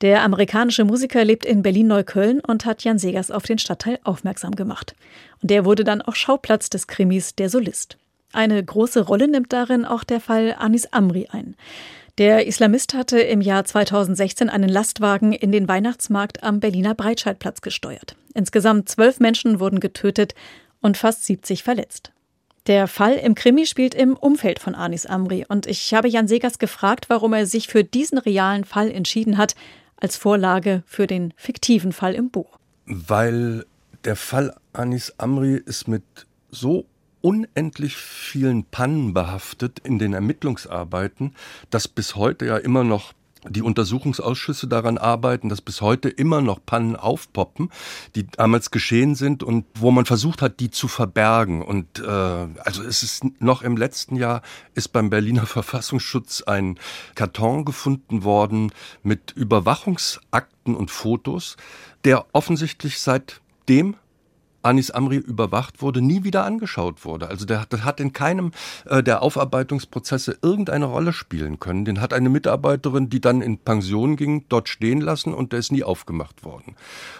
Der 0.00 0.22
amerikanische 0.22 0.84
Musiker 0.84 1.24
lebt 1.24 1.44
in 1.44 1.62
Berlin-Neukölln 1.62 2.40
und 2.40 2.64
hat 2.64 2.84
Jan 2.84 2.98
Segers 2.98 3.32
auf 3.32 3.42
den 3.42 3.58
Stadtteil 3.58 3.98
aufmerksam 4.04 4.54
gemacht. 4.54 4.94
Und 5.42 5.50
der 5.50 5.64
wurde 5.64 5.82
dann 5.82 6.02
auch 6.02 6.14
Schauplatz 6.14 6.70
des 6.70 6.86
Krimis 6.86 7.34
Der 7.34 7.50
Solist. 7.50 7.98
Eine 8.32 8.62
große 8.62 9.00
Rolle 9.00 9.26
nimmt 9.26 9.52
darin 9.52 9.84
auch 9.84 10.04
der 10.04 10.20
Fall 10.20 10.54
Anis 10.58 10.86
Amri 10.92 11.28
ein. 11.32 11.56
Der 12.18 12.46
Islamist 12.46 12.94
hatte 12.94 13.20
im 13.20 13.40
Jahr 13.40 13.64
2016 13.64 14.50
einen 14.50 14.68
Lastwagen 14.68 15.32
in 15.32 15.50
den 15.50 15.66
Weihnachtsmarkt 15.66 16.42
am 16.42 16.60
Berliner 16.60 16.94
Breitscheidplatz 16.94 17.60
gesteuert. 17.60 18.16
Insgesamt 18.34 18.88
zwölf 18.88 19.18
Menschen 19.18 19.60
wurden 19.60 19.80
getötet 19.80 20.34
und 20.80 20.96
fast 20.96 21.24
70 21.24 21.62
verletzt. 21.62 22.12
Der 22.66 22.86
Fall 22.86 23.14
im 23.14 23.34
Krimi 23.34 23.66
spielt 23.66 23.94
im 23.94 24.14
Umfeld 24.14 24.58
von 24.58 24.74
Anis 24.74 25.06
Amri 25.06 25.46
und 25.48 25.66
ich 25.66 25.94
habe 25.94 26.08
Jan 26.08 26.28
Segers 26.28 26.58
gefragt, 26.58 27.08
warum 27.08 27.32
er 27.32 27.46
sich 27.46 27.66
für 27.66 27.82
diesen 27.82 28.18
realen 28.18 28.64
Fall 28.64 28.90
entschieden 28.90 29.38
hat, 29.38 29.54
als 30.00 30.16
Vorlage 30.16 30.82
für 30.86 31.06
den 31.06 31.34
fiktiven 31.36 31.92
Fall 31.92 32.14
im 32.14 32.30
Buch. 32.30 32.58
Weil 32.86 33.64
der 34.04 34.16
Fall 34.16 34.54
Anis 34.72 35.14
Amri 35.18 35.54
ist 35.54 35.88
mit 35.88 36.04
so 36.50 36.86
unendlich 37.20 37.96
vielen 37.96 38.64
Pannen 38.64 39.12
behaftet 39.12 39.80
in 39.80 39.98
den 39.98 40.14
Ermittlungsarbeiten, 40.14 41.34
dass 41.70 41.88
bis 41.88 42.14
heute 42.14 42.46
ja 42.46 42.56
immer 42.56 42.84
noch 42.84 43.12
die 43.46 43.62
Untersuchungsausschüsse 43.62 44.66
daran 44.66 44.98
arbeiten, 44.98 45.48
dass 45.48 45.60
bis 45.60 45.80
heute 45.80 46.08
immer 46.08 46.40
noch 46.40 46.58
Pannen 46.64 46.96
aufpoppen, 46.96 47.70
die 48.14 48.26
damals 48.26 48.70
geschehen 48.70 49.14
sind 49.14 49.42
und 49.42 49.64
wo 49.74 49.90
man 49.90 50.06
versucht 50.06 50.42
hat, 50.42 50.60
die 50.60 50.70
zu 50.70 50.88
verbergen. 50.88 51.62
Und 51.62 52.00
äh, 52.00 52.02
also 52.06 52.82
es 52.82 53.02
ist 53.02 53.24
noch 53.40 53.62
im 53.62 53.76
letzten 53.76 54.16
Jahr 54.16 54.42
ist 54.74 54.88
beim 54.88 55.10
Berliner 55.10 55.46
Verfassungsschutz 55.46 56.42
ein 56.42 56.78
Karton 57.14 57.64
gefunden 57.64 58.24
worden 58.24 58.72
mit 59.02 59.32
Überwachungsakten 59.32 60.74
und 60.74 60.90
Fotos, 60.90 61.56
der 62.04 62.26
offensichtlich 62.32 63.00
seitdem 63.00 63.96
Anis 64.62 64.90
Amri 64.90 65.16
überwacht 65.16 65.82
wurde, 65.82 66.02
nie 66.02 66.24
wieder 66.24 66.44
angeschaut 66.44 67.04
wurde. 67.04 67.28
Also 67.28 67.46
der, 67.46 67.66
der 67.66 67.84
hat 67.84 68.00
in 68.00 68.12
keinem 68.12 68.52
äh, 68.86 69.02
der 69.02 69.22
Aufarbeitungsprozesse 69.22 70.38
irgendeine 70.42 70.86
Rolle 70.86 71.12
spielen 71.12 71.60
können. 71.60 71.84
Den 71.84 72.00
hat 72.00 72.12
eine 72.12 72.28
Mitarbeiterin, 72.28 73.08
die 73.08 73.20
dann 73.20 73.40
in 73.40 73.58
Pension 73.58 74.16
ging, 74.16 74.44
dort 74.48 74.68
stehen 74.68 75.00
lassen 75.00 75.32
und 75.32 75.52
der 75.52 75.60
ist 75.60 75.72
nie 75.72 75.84
aufgemacht 75.84 76.44
worden. 76.44 76.76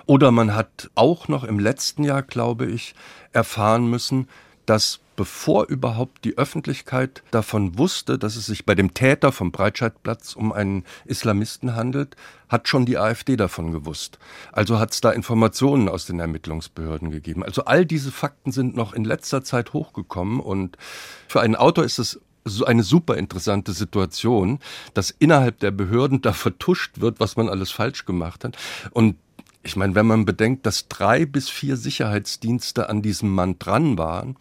Oder 0.06 0.30
man 0.30 0.54
hat 0.54 0.90
auch 0.94 1.28
noch 1.28 1.44
im 1.44 1.58
letzten 1.58 2.04
Jahr, 2.04 2.22
glaube 2.22 2.66
ich, 2.66 2.94
erfahren 3.32 3.88
müssen, 3.88 4.28
dass 4.66 5.00
bevor 5.18 5.66
überhaupt 5.66 6.24
die 6.24 6.38
Öffentlichkeit 6.38 7.24
davon 7.32 7.76
wusste, 7.76 8.20
dass 8.20 8.36
es 8.36 8.46
sich 8.46 8.64
bei 8.64 8.76
dem 8.76 8.94
Täter 8.94 9.32
vom 9.32 9.50
Breitscheidplatz 9.50 10.36
um 10.36 10.52
einen 10.52 10.84
Islamisten 11.06 11.74
handelt, 11.74 12.14
hat 12.48 12.68
schon 12.68 12.86
die 12.86 12.98
AfD 12.98 13.36
davon 13.36 13.72
gewusst. 13.72 14.20
Also 14.52 14.78
hat 14.78 14.92
es 14.92 15.00
da 15.00 15.10
Informationen 15.10 15.88
aus 15.88 16.06
den 16.06 16.20
Ermittlungsbehörden 16.20 17.10
gegeben. 17.10 17.42
Also 17.42 17.64
all 17.64 17.84
diese 17.84 18.12
Fakten 18.12 18.52
sind 18.52 18.76
noch 18.76 18.92
in 18.92 19.04
letzter 19.04 19.42
Zeit 19.42 19.72
hochgekommen 19.72 20.38
und 20.38 20.78
für 21.26 21.40
einen 21.40 21.56
Autor 21.56 21.82
ist 21.82 21.98
es 21.98 22.20
so 22.44 22.64
eine 22.64 22.84
super 22.84 23.16
interessante 23.16 23.72
Situation, 23.72 24.60
dass 24.94 25.10
innerhalb 25.10 25.58
der 25.58 25.72
Behörden 25.72 26.22
da 26.22 26.32
vertuscht 26.32 27.00
wird, 27.00 27.18
was 27.18 27.36
man 27.36 27.48
alles 27.48 27.72
falsch 27.72 28.04
gemacht 28.04 28.44
hat. 28.44 28.56
Und 28.92 29.16
ich 29.64 29.74
meine, 29.74 29.96
wenn 29.96 30.06
man 30.06 30.24
bedenkt, 30.24 30.64
dass 30.64 30.86
drei 30.86 31.26
bis 31.26 31.50
vier 31.50 31.76
Sicherheitsdienste 31.76 32.88
an 32.88 33.02
diesem 33.02 33.34
Mann 33.34 33.58
dran 33.58 33.98
waren 33.98 34.36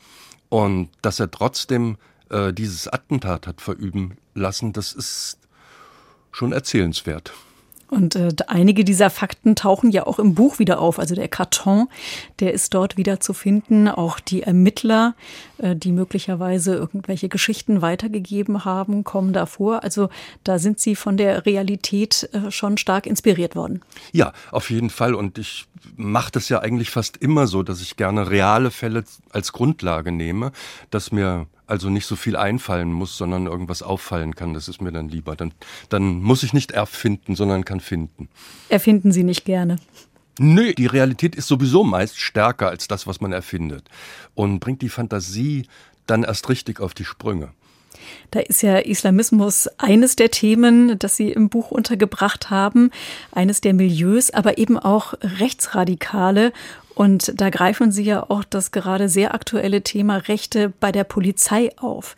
und 0.50 0.90
dass 1.02 1.20
er 1.20 1.32
trotzdem 1.32 1.98
äh, 2.30 2.54
dieses 2.54 2.88
Attentat 2.88 3.48
hat 3.48 3.62
verüben 3.62 4.18
lassen, 4.34 4.74
das 4.74 4.94
ist 4.94 5.40
schon 6.32 6.52
erzählenswert. 6.52 7.34
Und 7.90 8.16
äh, 8.16 8.30
einige 8.48 8.84
dieser 8.84 9.10
Fakten 9.10 9.56
tauchen 9.56 9.92
ja 9.92 10.06
auch 10.06 10.20
im 10.20 10.36
Buch 10.36 10.60
wieder 10.60 10.80
auf. 10.80 11.00
Also 11.00 11.16
der 11.16 11.30
Karton, 11.30 11.88
der 12.40 12.54
ist 12.54 12.74
dort 12.74 12.98
wieder 12.98 13.20
zu 13.22 13.34
finden. 13.34 13.88
Auch 13.88 14.20
die 14.20 14.44
Ermittler, 14.44 15.16
äh, 15.58 15.76
die 15.76 15.94
möglicherweise 15.94 16.76
irgendwelche 16.76 17.30
Geschichten 17.30 17.82
weitergegeben 17.82 18.66
haben, 18.66 19.06
kommen 19.06 19.32
da 19.32 19.46
vor. 19.46 19.84
Also 19.84 20.10
da 20.44 20.60
sind 20.60 20.80
Sie 20.80 20.96
von 20.96 21.16
der 21.16 21.46
Realität 21.46 22.30
äh, 22.34 22.52
schon 22.52 22.78
stark 22.78 23.06
inspiriert 23.06 23.56
worden. 23.56 23.82
Ja, 24.12 24.34
auf 24.52 24.70
jeden 24.70 24.90
Fall. 24.90 25.16
Und 25.16 25.38
ich 25.38 25.66
mache 25.96 26.32
das 26.32 26.50
ja 26.50 26.60
eigentlich 26.60 26.90
fast 26.90 27.16
immer 27.18 27.48
so, 27.48 27.64
dass 27.64 27.82
ich 27.82 27.96
gerne 27.96 28.30
reale 28.30 28.70
Fälle 28.72 29.06
als 29.32 29.54
Grundlage 29.54 30.12
nehme, 30.12 30.52
dass 30.90 31.14
mir 31.14 31.48
also 31.68 31.90
nicht 31.90 32.06
so 32.06 32.16
viel 32.16 32.36
einfallen 32.36 32.92
muss, 32.92 33.18
sondern 33.18 33.46
irgendwas 33.46 33.84
auffallen 33.84 34.36
kann. 34.36 34.54
Das 34.54 34.68
ist 34.68 34.82
mir 34.82 34.92
dann 34.92 35.10
lieber. 35.10 35.36
Dann, 35.36 35.54
dann 35.90 36.22
muss 36.22 36.44
ich 36.44 36.54
nicht 36.54 36.72
erfinden, 36.72 37.36
sondern 37.36 37.66
kann 37.66 37.82
finden. 37.82 38.30
Erfinden 38.70 39.12
Sie 39.12 39.24
nicht 39.24 39.46
gerne? 39.46 39.78
Nö, 40.40 40.74
die 40.74 40.86
Realität 40.86 41.36
ist 41.36 41.48
sowieso 41.48 41.84
meist 41.84 42.20
stärker 42.20 42.70
als 42.70 42.88
das, 42.88 43.08
was 43.08 43.22
man 43.22 43.34
erfindet. 43.34 43.90
Und 44.34 44.60
bringt 44.60 44.82
die 44.82 44.90
Fantasie 44.90 45.68
dann 46.06 46.24
erst 46.24 46.48
richtig 46.50 46.80
auf 46.80 46.94
die 46.94 47.06
Sprünge. 47.06 47.50
Da 48.32 48.40
ist 48.40 48.62
ja 48.62 48.78
Islamismus 48.78 49.68
eines 49.78 50.16
der 50.16 50.32
Themen, 50.32 50.98
das 51.00 51.18
Sie 51.18 51.32
im 51.32 51.50
Buch 51.50 51.72
untergebracht 51.72 52.50
haben, 52.50 52.92
eines 53.32 53.62
der 53.62 53.74
Milieus, 53.74 54.32
aber 54.32 54.58
eben 54.58 54.78
auch 54.78 55.14
Rechtsradikale 55.22 56.52
und 56.98 57.40
da 57.40 57.52
greifen 57.52 57.92
Sie 57.92 58.04
ja 58.04 58.28
auch 58.28 58.44
das 58.44 58.72
gerade 58.72 59.08
sehr 59.08 59.36
aktuelle 59.36 59.84
Thema 59.84 60.18
Rechte 60.18 60.74
bei 60.80 60.92
der 60.92 61.04
Polizei 61.04 61.70
auf. 61.78 62.16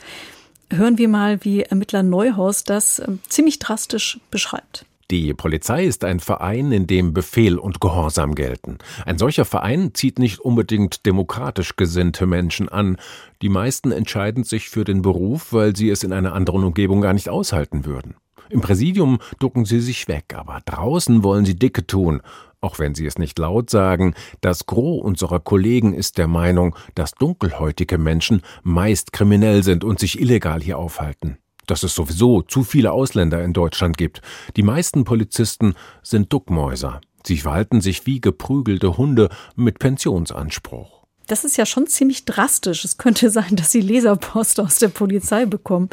Hören 0.72 0.98
wir 0.98 1.10
mal, 1.10 1.44
wie 1.44 1.64
Ermittler 1.64 2.02
Neuhaus 2.02 2.64
das 2.64 3.00
ähm, 3.00 3.20
ziemlich 3.28 3.60
drastisch 3.60 4.22
beschreibt. 4.32 4.86
Die 5.12 5.34
Polizei 5.34 5.86
ist 5.86 6.04
ein 6.04 6.20
Verein, 6.20 6.72
in 6.72 6.86
dem 6.86 7.14
Befehl 7.14 7.58
und 7.58 7.82
Gehorsam 7.82 8.36
gelten. 8.36 8.78
Ein 9.06 9.18
solcher 9.18 9.44
Verein 9.44 9.96
zieht 9.96 10.20
nicht 10.20 10.40
unbedingt 10.40 11.06
demokratisch 11.08 11.76
gesinnte 11.76 12.28
Menschen 12.28 12.70
an. 12.70 12.98
Die 13.42 13.50
meisten 13.50 13.92
entscheiden 13.92 14.44
sich 14.44 14.70
für 14.70 14.84
den 14.84 15.02
Beruf, 15.02 15.52
weil 15.52 15.76
sie 15.76 15.90
es 15.90 16.04
in 16.04 16.14
einer 16.14 16.34
anderen 16.34 16.64
Umgebung 16.64 17.02
gar 17.02 17.14
nicht 17.14 17.28
aushalten 17.28 17.86
würden. 17.86 18.16
Im 18.52 18.62
Präsidium 18.62 19.20
ducken 19.40 19.66
sie 19.66 19.80
sich 19.80 20.08
weg, 20.08 20.34
aber 20.36 20.62
draußen 20.66 21.24
wollen 21.24 21.46
sie 21.46 21.56
Dicke 21.56 21.86
tun 21.86 22.22
auch 22.62 22.80
wenn 22.80 22.94
sie 22.94 23.06
es 23.06 23.18
nicht 23.18 23.40
laut 23.40 23.70
sagen, 23.70 24.14
das 24.42 24.66
Gros 24.66 25.02
unserer 25.02 25.40
Kollegen 25.40 25.94
ist 25.94 26.18
der 26.18 26.28
Meinung, 26.28 26.76
dass 26.94 27.14
dunkelhäutige 27.14 27.98
Menschen 27.98 28.42
meist 28.64 29.14
kriminell 29.14 29.64
sind 29.64 29.84
und 29.84 30.00
sich 30.00 30.20
illegal 30.20 30.62
hier 30.62 30.78
aufhalten. 30.78 31.38
Dass 31.70 31.84
es 31.84 31.94
sowieso 31.94 32.42
zu 32.42 32.64
viele 32.64 32.92
Ausländer 32.92 33.44
in 33.44 33.54
Deutschland 33.54 33.96
gibt. 33.96 34.22
Die 34.56 34.64
meisten 34.64 35.04
Polizisten 35.04 35.76
sind 36.02 36.34
Duckmäuser. 36.34 37.00
Sie 37.24 37.38
verhalten 37.38 37.80
sich 37.80 38.08
wie 38.08 38.20
geprügelte 38.20 38.98
Hunde 38.98 39.30
mit 39.56 39.78
Pensionsanspruch. 39.78 41.04
Das 41.28 41.44
ist 41.44 41.58
ja 41.58 41.68
schon 41.68 41.86
ziemlich 41.86 42.26
drastisch. 42.26 42.86
Es 42.86 42.98
könnte 42.98 43.30
sein, 43.30 43.56
dass 43.56 43.72
Sie 43.72 43.82
Leserpost 43.82 44.60
aus 44.60 44.78
der 44.80 44.88
Polizei 44.88 45.46
bekommen. 45.46 45.90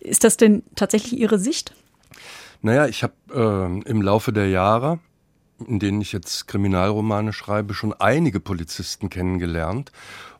Ist 0.00 0.24
das 0.24 0.36
denn 0.36 0.64
tatsächlich 0.74 1.20
Ihre 1.20 1.38
Sicht? 1.38 1.72
Naja, 2.60 2.86
ich 2.88 3.04
habe 3.04 3.14
äh, 3.32 3.88
im 3.88 4.02
Laufe 4.02 4.32
der 4.32 4.48
Jahre 4.48 4.98
in 5.66 5.78
denen 5.78 6.00
ich 6.00 6.12
jetzt 6.12 6.46
Kriminalromane 6.48 7.32
schreibe, 7.32 7.74
schon 7.74 7.92
einige 7.92 8.40
Polizisten 8.40 9.10
kennengelernt. 9.10 9.92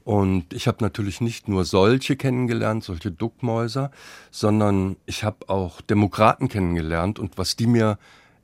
Und 0.04 0.52
ich 0.52 0.68
habe 0.68 0.84
natürlich 0.84 1.23
nicht 1.23 1.49
nur 1.49 1.64
solche 1.64 2.16
kennengelernt, 2.16 2.84
solche 2.84 3.11
Duckmäuser, 3.11 3.90
sondern 4.30 4.96
ich 5.06 5.25
habe 5.25 5.49
auch 5.49 5.80
Demokraten 5.80 6.49
kennengelernt. 6.49 7.18
Und 7.18 7.38
was 7.38 7.56
die 7.56 7.66
mir 7.66 7.99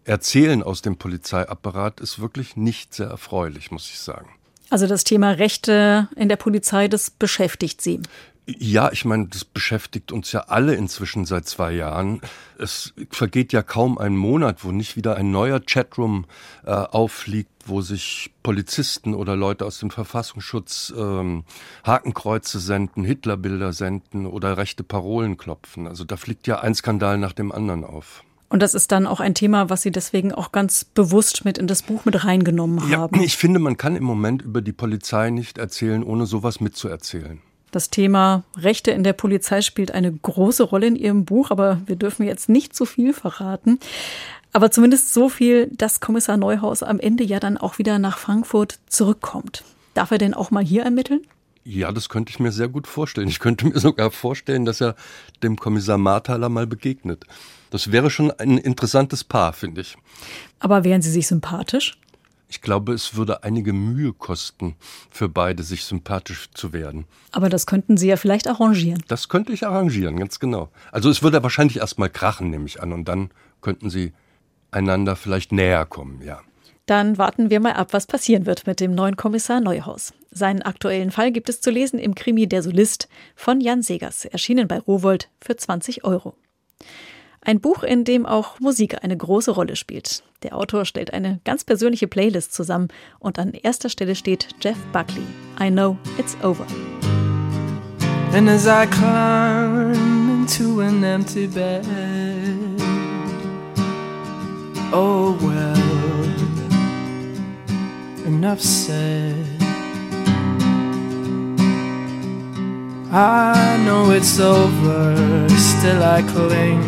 erzählen 0.04 0.62
aus 0.62 0.80
dem 0.80 0.96
Polizeiapparat, 0.96 2.00
ist 2.00 2.18
wirklich 2.18 2.56
nicht 2.56 2.94
sehr 2.94 3.08
erfreulich, 3.08 3.70
muss 3.70 3.90
ich 3.90 3.98
sagen. 3.98 4.30
Also 4.70 4.86
das 4.86 5.04
Thema 5.04 5.32
Rechte 5.32 6.08
in 6.16 6.28
der 6.28 6.36
Polizei, 6.36 6.86
das 6.88 7.10
beschäftigt 7.10 7.82
Sie. 7.82 8.00
Ja, 8.46 8.90
ich 8.90 9.04
meine, 9.04 9.28
das 9.28 9.44
beschäftigt 9.44 10.12
uns 10.12 10.32
ja 10.32 10.40
alle 10.48 10.74
inzwischen 10.74 11.24
seit 11.24 11.46
zwei 11.46 11.72
Jahren. 11.72 12.20
Es 12.58 12.94
vergeht 13.10 13.52
ja 13.52 13.62
kaum 13.62 13.98
ein 13.98 14.16
Monat, 14.16 14.64
wo 14.64 14.72
nicht 14.72 14.96
wieder 14.96 15.16
ein 15.16 15.30
neuer 15.30 15.60
Chatroom 15.60 16.24
äh, 16.64 16.70
auffliegt, 16.70 17.50
wo 17.66 17.80
sich 17.80 18.32
Polizisten 18.42 19.14
oder 19.14 19.36
Leute 19.36 19.66
aus 19.66 19.78
dem 19.78 19.90
Verfassungsschutz 19.90 20.92
ähm, 20.96 21.44
Hakenkreuze 21.84 22.58
senden, 22.58 23.04
Hitlerbilder 23.04 23.72
senden 23.72 24.26
oder 24.26 24.56
rechte 24.56 24.82
Parolen 24.82 25.36
klopfen. 25.36 25.86
Also 25.86 26.04
da 26.04 26.16
fliegt 26.16 26.46
ja 26.46 26.60
ein 26.60 26.74
Skandal 26.74 27.18
nach 27.18 27.32
dem 27.32 27.52
anderen 27.52 27.84
auf. 27.84 28.24
Und 28.50 28.60
das 28.60 28.74
ist 28.74 28.90
dann 28.90 29.06
auch 29.06 29.20
ein 29.20 29.34
Thema, 29.34 29.70
was 29.70 29.82
Sie 29.82 29.92
deswegen 29.92 30.34
auch 30.34 30.50
ganz 30.50 30.84
bewusst 30.84 31.44
mit 31.44 31.56
in 31.56 31.68
das 31.68 31.82
Buch 31.82 32.04
mit 32.04 32.24
reingenommen 32.24 32.90
haben. 32.90 33.16
Ja, 33.16 33.22
ich 33.24 33.36
finde, 33.36 33.60
man 33.60 33.76
kann 33.76 33.94
im 33.94 34.02
Moment 34.02 34.42
über 34.42 34.60
die 34.60 34.72
Polizei 34.72 35.30
nicht 35.30 35.56
erzählen, 35.56 36.02
ohne 36.02 36.26
sowas 36.26 36.60
mitzuerzählen. 36.60 37.40
Das 37.70 37.90
Thema 37.90 38.42
Rechte 38.56 38.90
in 38.90 39.04
der 39.04 39.12
Polizei 39.12 39.62
spielt 39.62 39.92
eine 39.92 40.12
große 40.12 40.64
Rolle 40.64 40.88
in 40.88 40.96
Ihrem 40.96 41.24
Buch, 41.24 41.52
aber 41.52 41.80
wir 41.86 41.94
dürfen 41.94 42.26
jetzt 42.26 42.48
nicht 42.48 42.74
zu 42.74 42.84
viel 42.84 43.12
verraten. 43.12 43.78
Aber 44.52 44.72
zumindest 44.72 45.14
so 45.14 45.28
viel, 45.28 45.68
dass 45.68 46.00
Kommissar 46.00 46.36
Neuhaus 46.36 46.82
am 46.82 46.98
Ende 46.98 47.22
ja 47.22 47.38
dann 47.38 47.56
auch 47.56 47.78
wieder 47.78 48.00
nach 48.00 48.18
Frankfurt 48.18 48.80
zurückkommt. 48.88 49.62
Darf 49.94 50.10
er 50.10 50.18
denn 50.18 50.34
auch 50.34 50.50
mal 50.50 50.64
hier 50.64 50.82
ermitteln? 50.82 51.20
Ja, 51.64 51.92
das 51.92 52.08
könnte 52.08 52.30
ich 52.30 52.40
mir 52.40 52.52
sehr 52.52 52.68
gut 52.68 52.86
vorstellen. 52.86 53.28
Ich 53.28 53.38
könnte 53.38 53.66
mir 53.66 53.78
sogar 53.78 54.10
vorstellen, 54.10 54.64
dass 54.64 54.80
er 54.80 54.96
dem 55.42 55.56
Kommissar 55.56 55.98
Marthaler 55.98 56.48
mal 56.48 56.66
begegnet. 56.66 57.24
Das 57.70 57.92
wäre 57.92 58.10
schon 58.10 58.30
ein 58.30 58.58
interessantes 58.58 59.24
Paar, 59.24 59.52
finde 59.52 59.82
ich. 59.82 59.96
Aber 60.58 60.84
wären 60.84 61.02
Sie 61.02 61.10
sich 61.10 61.26
sympathisch? 61.26 61.98
Ich 62.48 62.62
glaube, 62.62 62.92
es 62.94 63.14
würde 63.14 63.44
einige 63.44 63.72
Mühe 63.72 64.12
kosten, 64.12 64.74
für 65.10 65.28
beide 65.28 65.62
sich 65.62 65.84
sympathisch 65.84 66.50
zu 66.52 66.72
werden. 66.72 67.04
Aber 67.30 67.48
das 67.48 67.64
könnten 67.64 67.96
Sie 67.96 68.08
ja 68.08 68.16
vielleicht 68.16 68.48
arrangieren. 68.48 69.04
Das 69.06 69.28
könnte 69.28 69.52
ich 69.52 69.64
arrangieren, 69.64 70.18
ganz 70.18 70.40
genau. 70.40 70.70
Also 70.90 71.10
es 71.10 71.22
würde 71.22 71.42
wahrscheinlich 71.44 71.76
erst 71.76 72.00
mal 72.00 72.10
krachen, 72.10 72.50
nehme 72.50 72.66
ich 72.66 72.82
an, 72.82 72.92
und 72.92 73.04
dann 73.04 73.30
könnten 73.60 73.88
Sie 73.88 74.12
einander 74.72 75.14
vielleicht 75.14 75.52
näher 75.52 75.86
kommen, 75.86 76.22
ja. 76.22 76.40
Dann 76.90 77.18
warten 77.18 77.50
wir 77.50 77.60
mal 77.60 77.74
ab, 77.74 77.92
was 77.92 78.08
passieren 78.08 78.46
wird 78.46 78.66
mit 78.66 78.80
dem 78.80 78.96
neuen 78.96 79.14
Kommissar 79.14 79.60
Neuhaus. 79.60 80.12
Seinen 80.32 80.62
aktuellen 80.62 81.12
Fall 81.12 81.30
gibt 81.30 81.48
es 81.48 81.60
zu 81.60 81.70
lesen 81.70 82.00
im 82.00 82.16
Krimi 82.16 82.48
Der 82.48 82.64
Solist 82.64 83.08
von 83.36 83.60
Jan 83.60 83.80
Segers, 83.80 84.24
erschienen 84.24 84.66
bei 84.66 84.80
Rowold 84.80 85.28
für 85.40 85.54
20 85.54 86.02
Euro. 86.02 86.34
Ein 87.42 87.60
Buch, 87.60 87.84
in 87.84 88.02
dem 88.02 88.26
auch 88.26 88.58
Musik 88.58 89.04
eine 89.04 89.16
große 89.16 89.52
Rolle 89.52 89.76
spielt. 89.76 90.24
Der 90.42 90.56
Autor 90.56 90.84
stellt 90.84 91.12
eine 91.12 91.38
ganz 91.44 91.62
persönliche 91.62 92.08
Playlist 92.08 92.52
zusammen 92.52 92.88
und 93.20 93.38
an 93.38 93.52
erster 93.52 93.88
Stelle 93.88 94.16
steht 94.16 94.48
Jeff 94.60 94.78
Buckley. 94.92 95.22
I 95.60 95.70
know 95.70 95.96
it's 96.18 96.36
over. 96.42 96.66
And 98.34 98.48
as 98.48 98.66
I 98.66 98.86
climb 98.86 100.42
into 100.42 100.80
an 100.80 101.04
empty 101.04 101.46
bed, 101.46 101.86
oh 104.92 105.36
well, 105.40 105.79
enough 108.26 108.60
said. 108.60 109.46
I 113.12 113.76
know 113.84 114.12
it's 114.12 114.38
over, 114.38 115.48
still 115.48 116.02
I 116.02 116.22
cling. 116.22 116.80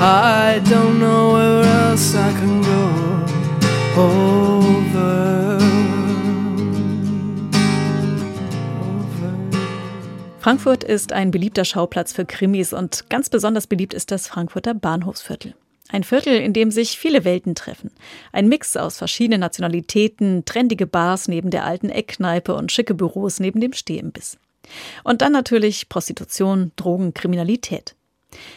I 0.00 0.60
don't 0.64 1.00
know 1.00 1.32
where 1.32 1.64
else 1.64 2.14
I 2.14 2.32
can 2.32 2.62
go 2.62 4.00
over. 4.00 5.58
Frankfurt 10.38 10.84
ist 10.84 11.12
ein 11.12 11.30
beliebter 11.30 11.64
Schauplatz 11.64 12.12
für 12.12 12.26
Krimis 12.26 12.72
und 12.74 13.08
ganz 13.08 13.30
besonders 13.30 13.66
beliebt 13.66 13.94
ist 13.94 14.10
das 14.10 14.28
Frankfurter 14.28 14.74
Bahnhofsviertel. 14.74 15.54
Ein 15.94 16.02
Viertel, 16.02 16.34
in 16.40 16.52
dem 16.52 16.72
sich 16.72 16.98
viele 16.98 17.24
Welten 17.24 17.54
treffen. 17.54 17.92
Ein 18.32 18.48
Mix 18.48 18.76
aus 18.76 18.98
verschiedenen 18.98 19.38
Nationalitäten, 19.38 20.44
trendige 20.44 20.88
Bars 20.88 21.28
neben 21.28 21.50
der 21.50 21.64
alten 21.64 21.88
Eckkneipe 21.88 22.52
und 22.52 22.72
schicke 22.72 22.94
Büros 22.94 23.38
neben 23.38 23.60
dem 23.60 23.72
Stehimbiss. 23.72 24.36
Und 25.04 25.22
dann 25.22 25.30
natürlich 25.30 25.88
Prostitution, 25.88 26.72
Drogen, 26.74 27.14
Kriminalität. 27.14 27.94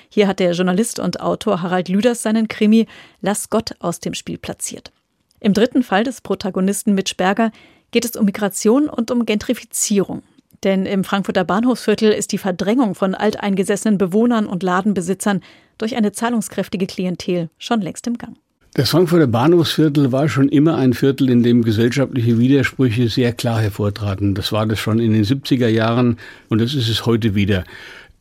Hier 0.10 0.28
hat 0.28 0.40
der 0.40 0.54
Journalist 0.54 0.98
und 0.98 1.20
Autor 1.20 1.62
Harald 1.62 1.90
Lüders 1.90 2.24
seinen 2.24 2.48
Krimi 2.48 2.88
Lass 3.22 3.52
Gott 3.52 3.76
aus 3.78 4.00
dem 4.00 4.16
Spiel 4.16 4.40
platziert. 4.40 4.92
Im 5.40 5.54
dritten 5.54 5.84
Fall 5.84 6.04
des 6.04 6.22
Protagonisten 6.22 6.96
Mitch 6.96 7.14
Berger 7.18 7.52
geht 7.92 8.04
es 8.04 8.16
um 8.16 8.26
Migration 8.26 8.90
und 8.90 9.12
um 9.12 9.28
Gentrifizierung. 9.28 10.24
Denn 10.64 10.86
im 10.86 11.04
Frankfurter 11.04 11.44
Bahnhofsviertel 11.44 12.12
ist 12.12 12.32
die 12.32 12.38
Verdrängung 12.38 12.96
von 12.96 13.16
alteingesessenen 13.16 13.98
Bewohnern 13.98 14.48
und 14.48 14.64
Ladenbesitzern 14.64 15.42
durch 15.78 15.96
eine 15.96 16.12
zahlungskräftige 16.12 16.88
Klientel 16.88 17.50
schon 17.58 17.82
längst 17.82 18.08
im 18.08 18.18
Gang. 18.18 18.38
Das 18.74 18.92
Frankfurter 18.92 19.28
Bahnhofsviertel 19.28 20.12
war 20.12 20.30
schon 20.30 20.50
immer 20.50 20.76
ein 20.76 20.94
Viertel, 20.94 21.30
in 21.30 21.42
dem 21.42 21.64
gesellschaftliche 21.64 22.38
Widersprüche 22.38 23.10
sehr 23.10 23.34
klar 23.34 23.60
hervortraten. 23.60 24.36
Das 24.36 24.52
war 24.52 24.68
das 24.68 24.78
schon 24.78 25.00
in 25.00 25.14
den 25.14 25.24
70er 25.24 25.68
Jahren 25.68 26.18
und 26.50 26.62
das 26.62 26.76
ist 26.76 26.88
es 26.88 27.06
heute 27.06 27.34
wieder. 27.34 27.64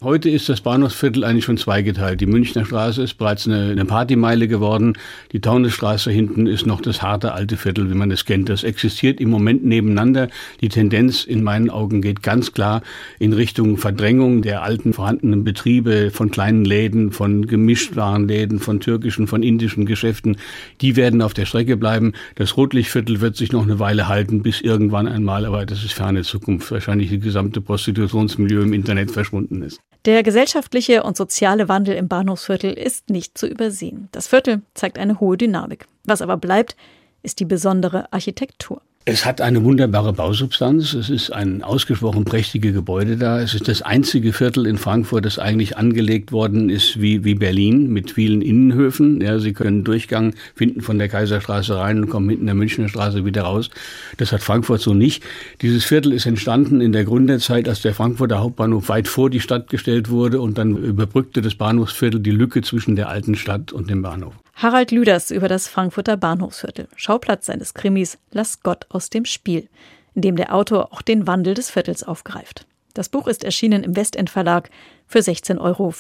Heute 0.03 0.29
ist 0.29 0.51
das 0.51 0.61
Bahnhofsviertel 0.61 1.25
eigentlich 1.25 1.47
schon 1.47 1.57
zweigeteilt. 1.57 2.21
Die 2.21 2.27
Münchner 2.27 2.67
Straße 2.67 3.03
ist 3.03 3.15
bereits 3.15 3.49
eine, 3.49 3.71
eine 3.71 3.87
Partymeile 3.87 4.47
geworden. 4.47 4.93
Die 5.33 5.41
Taunusstraße 5.41 6.11
hinten 6.11 6.47
ist 6.47 6.67
noch 6.67 6.83
das 6.83 7.01
harte 7.01 7.33
alte 7.33 7.57
Viertel, 7.57 7.91
wie 7.91 7.95
man 7.95 8.11
es 8.11 8.27
kennt. 8.27 8.51
Das 8.51 8.63
existiert 8.63 9.23
im 9.23 9.31
Moment 9.31 9.65
nebeneinander. 9.65 10.29
Die 10.61 10.69
Tendenz 10.69 11.25
in 11.25 11.43
meinen 11.43 11.71
Augen 11.71 12.03
geht 12.03 12.23
ganz 12.23 12.53
klar 12.53 12.83
in 13.19 13.33
Richtung 13.33 13.79
Verdrängung 13.79 14.43
der 14.43 14.63
alten 14.63 14.93
vorhandenen 14.93 15.45
Betriebe, 15.45 16.11
von 16.11 16.31
kleinen 16.31 16.67
Läden, 16.67 17.11
von 17.11 17.47
Gemischtwarenläden, 17.47 18.59
von 18.59 18.81
türkischen, 18.81 19.27
von 19.27 19.43
indischen 19.43 19.87
Geschäften. 19.87 20.37
Die 20.83 20.97
werden 20.97 21.23
auf 21.23 21.33
der 21.33 21.47
Strecke 21.47 21.79
bleiben. 21.79 22.13
Das 22.35 22.59
Rotlichtviertel 22.59 23.23
wird 23.23 23.37
sich 23.37 23.51
noch 23.51 23.63
eine 23.63 23.79
Weile 23.79 24.09
halten, 24.09 24.43
bis 24.43 24.61
irgendwann 24.61 25.09
einmal, 25.09 25.47
aber 25.47 25.65
das 25.65 25.83
ist 25.83 25.95
ferne 25.95 26.21
Zukunft, 26.21 26.71
wahrscheinlich 26.71 27.09
die 27.09 27.19
gesamte 27.19 27.63
Prostitutionsmilieu 27.63 28.61
im 28.61 28.75
Internet 28.75 29.11
verschwunden 29.11 29.63
ist. 29.63 29.81
Der 30.07 30.23
gesellschaftliche 30.23 31.03
und 31.03 31.17
soziale 31.17 31.69
Wandel 31.69 31.97
im 31.97 32.07
Bahnhofsviertel 32.07 32.73
ist 32.73 33.11
nicht 33.11 33.37
zu 33.37 33.49
übersehen. 33.49 34.09
Das 34.13 34.29
Viertel 34.29 34.63
zeigt 34.73 35.01
eine 35.01 35.19
hohe 35.19 35.37
Dynamik. 35.37 35.87
Was 36.05 36.23
aber 36.23 36.37
bleibt, 36.37 36.77
ist 37.25 37.41
die 37.41 37.45
besondere 37.45 38.13
Architektur. 38.13 38.83
Es 39.09 39.25
hat 39.25 39.41
eine 39.41 39.63
wunderbare 39.63 40.13
Bausubstanz. 40.13 40.93
Es 40.93 41.11
ist 41.11 41.31
ein 41.31 41.63
ausgesprochen 41.63 42.25
prächtige 42.25 42.73
Gebäude 42.73 43.17
da. 43.17 43.41
Es 43.41 43.55
ist 43.55 43.69
das 43.69 43.81
einzige 43.83 44.33
Viertel 44.33 44.67
in 44.67 44.79
Frankfurt, 44.79 45.25
das 45.25 45.39
eigentlich 45.39 45.77
angelegt 45.77 46.33
worden 46.33 46.71
ist 46.71 47.01
wie, 47.01 47.23
wie 47.23 47.37
Berlin 47.37 47.93
mit 47.93 48.11
vielen 48.11 48.43
Innenhöfen. 48.43 49.21
Ja, 49.21 49.39
Sie 49.39 49.53
können 49.53 49.85
Durchgang 49.85 50.35
finden 50.57 50.81
von 50.81 50.99
der 50.99 51.09
Kaiserstraße 51.09 51.77
rein 51.77 52.01
und 52.01 52.11
kommen 52.11 52.29
hinten 52.29 52.47
der 52.47 52.57
Münchner 52.57 52.89
Straße 52.89 53.25
wieder 53.25 53.43
raus. 53.43 53.71
Das 54.17 54.33
hat 54.33 54.43
Frankfurt 54.43 54.81
so 54.81 54.93
nicht. 54.93 55.23
Dieses 55.63 55.85
Viertel 55.85 56.13
ist 56.13 56.27
entstanden 56.27 56.81
in 56.81 56.91
der 56.91 57.05
Gründerzeit, 57.05 57.69
als 57.69 57.83
der 57.83 57.95
Frankfurter 57.95 58.41
Hauptbahnhof 58.41 58.89
weit 58.89 59.07
vor 59.07 59.31
die 59.31 59.39
Stadt 59.39 59.71
gestellt 59.71 60.11
wurde 60.11 60.41
und 60.41 60.59
dann 60.59 60.77
überbrückte 60.77 61.43
das 61.43 61.55
Bahnhofsviertel 61.55 62.19
die 62.19 62.33
Lücke 62.33 62.61
zwischen 62.63 62.97
der 62.97 63.09
alten 63.09 63.37
Stadt 63.37 63.73
und 63.73 63.89
dem 63.89 64.03
Bahnhof. 64.03 64.35
Harald 64.59 64.91
Lüders 64.91 65.31
über 65.31 65.49
das 65.49 65.69
Frankfurter 65.69 66.17
Bahnhofsviertel, 66.17 66.89
Schauplatz 66.97 67.45
seines 67.45 67.75
Krimis 67.75 68.17
Lass 68.31 68.63
Gott 68.63 68.87
aus 68.89 69.11
dem 69.11 69.27
Spiel, 69.27 69.69
in 70.15 70.23
dem 70.23 70.35
der 70.37 70.55
Autor 70.55 70.95
auch 70.95 71.03
den 71.03 71.27
Wandel 71.27 71.53
des 71.53 71.69
Viertels 71.69 72.03
aufgreift. 72.03 72.67
Das 72.95 73.11
Buch 73.11 73.27
ist 73.27 73.45
erschienen 73.45 73.85
im 73.85 73.97
Westend 73.97 74.31
Verlag 74.31 74.71
für 75.07 75.19
16,95 75.19 75.61
Euro. 75.61 75.93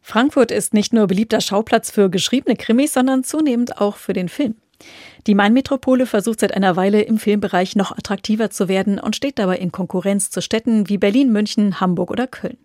Frankfurt 0.00 0.52
ist 0.52 0.74
nicht 0.74 0.92
nur 0.92 1.08
beliebter 1.08 1.40
Schauplatz 1.40 1.90
für 1.90 2.08
geschriebene 2.08 2.54
Krimis, 2.54 2.94
sondern 2.94 3.24
zunehmend 3.24 3.80
auch 3.80 3.96
für 3.96 4.12
den 4.12 4.28
Film. 4.28 4.54
Die 5.26 5.34
Mainmetropole 5.34 6.06
versucht 6.06 6.38
seit 6.38 6.54
einer 6.54 6.76
Weile 6.76 7.02
im 7.02 7.18
Filmbereich 7.18 7.74
noch 7.74 7.90
attraktiver 7.90 8.50
zu 8.50 8.68
werden 8.68 9.00
und 9.00 9.16
steht 9.16 9.40
dabei 9.40 9.56
in 9.56 9.72
Konkurrenz 9.72 10.30
zu 10.30 10.40
Städten 10.40 10.88
wie 10.88 10.98
Berlin, 10.98 11.32
München, 11.32 11.80
Hamburg 11.80 12.12
oder 12.12 12.28
Köln. 12.28 12.58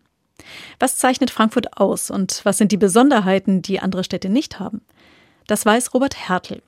Was 0.80 0.98
zeichnet 0.98 1.32
Frankfurt 1.32 1.78
aus 1.78 2.12
und 2.12 2.42
was 2.44 2.58
sind 2.58 2.72
die 2.72 2.78
Besonderheiten, 2.78 3.62
die 3.62 3.80
andere 3.80 4.04
Städte 4.04 4.30
nicht 4.30 4.60
haben? 4.60 4.82
Das 5.48 5.66
weiß 5.66 5.94
Robert 5.94 6.28
Hertel. 6.28 6.62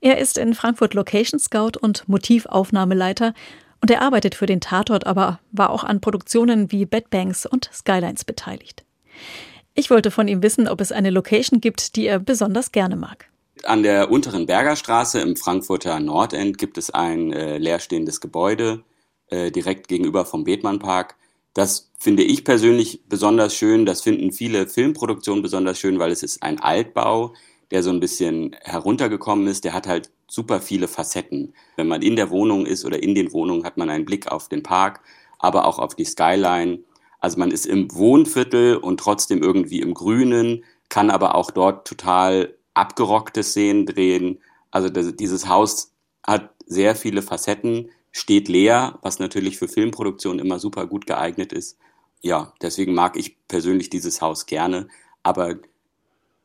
Er 0.00 0.18
ist 0.18 0.38
in 0.38 0.54
Frankfurt 0.54 0.94
Location 0.94 1.38
Scout 1.40 1.78
und 1.80 2.08
Motivaufnahmeleiter 2.08 3.34
und 3.80 3.90
er 3.90 4.02
arbeitet 4.02 4.34
für 4.34 4.46
den 4.46 4.60
Tatort, 4.60 5.06
aber 5.06 5.40
war 5.52 5.70
auch 5.70 5.84
an 5.84 6.00
Produktionen 6.00 6.70
wie 6.70 6.84
Bad 6.84 7.10
Banks 7.10 7.46
und 7.46 7.70
Skylines 7.72 8.24
beteiligt. 8.24 8.84
Ich 9.74 9.90
wollte 9.90 10.10
von 10.10 10.28
ihm 10.28 10.42
wissen, 10.42 10.68
ob 10.68 10.80
es 10.80 10.92
eine 10.92 11.10
Location 11.10 11.60
gibt, 11.60 11.96
die 11.96 12.06
er 12.06 12.18
besonders 12.18 12.72
gerne 12.72 12.96
mag. 12.96 13.26
An 13.64 13.82
der 13.82 14.10
unteren 14.10 14.46
Bergerstraße 14.46 15.20
im 15.20 15.36
Frankfurter 15.36 16.00
Nordend 16.00 16.58
gibt 16.58 16.78
es 16.78 16.90
ein 16.90 17.32
äh, 17.32 17.58
leerstehendes 17.58 18.20
Gebäude 18.20 18.82
äh, 19.28 19.50
direkt 19.50 19.88
gegenüber 19.88 20.24
vom 20.24 20.44
Bethmann-Park. 20.44 21.16
Das 21.54 21.90
finde 21.98 22.22
ich 22.22 22.44
persönlich 22.44 23.02
besonders 23.08 23.54
schön. 23.54 23.86
Das 23.86 24.02
finden 24.02 24.32
viele 24.32 24.66
Filmproduktionen 24.66 25.42
besonders 25.42 25.78
schön, 25.78 25.98
weil 25.98 26.12
es 26.12 26.22
ist 26.22 26.42
ein 26.42 26.60
Altbau, 26.60 27.34
der 27.70 27.82
so 27.82 27.90
ein 27.90 28.00
bisschen 28.00 28.56
heruntergekommen 28.62 29.46
ist. 29.48 29.64
Der 29.64 29.72
hat 29.72 29.86
halt 29.86 30.10
super 30.28 30.60
viele 30.60 30.88
Facetten. 30.88 31.54
Wenn 31.76 31.88
man 31.88 32.02
in 32.02 32.16
der 32.16 32.30
Wohnung 32.30 32.66
ist 32.66 32.84
oder 32.84 33.02
in 33.02 33.14
den 33.14 33.32
Wohnungen, 33.32 33.64
hat 33.64 33.76
man 33.76 33.90
einen 33.90 34.04
Blick 34.04 34.30
auf 34.30 34.48
den 34.48 34.62
Park, 34.62 35.00
aber 35.38 35.66
auch 35.66 35.78
auf 35.78 35.94
die 35.94 36.04
Skyline. 36.04 36.80
Also 37.18 37.38
man 37.38 37.50
ist 37.50 37.66
im 37.66 37.92
Wohnviertel 37.92 38.76
und 38.76 39.00
trotzdem 39.00 39.42
irgendwie 39.42 39.80
im 39.80 39.94
Grünen, 39.94 40.64
kann 40.88 41.10
aber 41.10 41.34
auch 41.34 41.50
dort 41.50 41.86
total 41.86 42.54
abgerockte 42.74 43.42
Szenen 43.42 43.86
drehen. 43.86 44.40
Also 44.70 44.88
das, 44.88 45.14
dieses 45.16 45.48
Haus 45.48 45.92
hat 46.26 46.50
sehr 46.66 46.94
viele 46.94 47.22
Facetten 47.22 47.90
steht 48.12 48.48
leer, 48.48 48.98
was 49.02 49.18
natürlich 49.18 49.58
für 49.58 49.68
Filmproduktion 49.68 50.38
immer 50.38 50.58
super 50.58 50.86
gut 50.86 51.06
geeignet 51.06 51.52
ist. 51.52 51.78
Ja, 52.20 52.52
deswegen 52.60 52.94
mag 52.94 53.16
ich 53.16 53.36
persönlich 53.48 53.90
dieses 53.90 54.20
Haus 54.20 54.46
gerne, 54.46 54.88
aber 55.22 55.56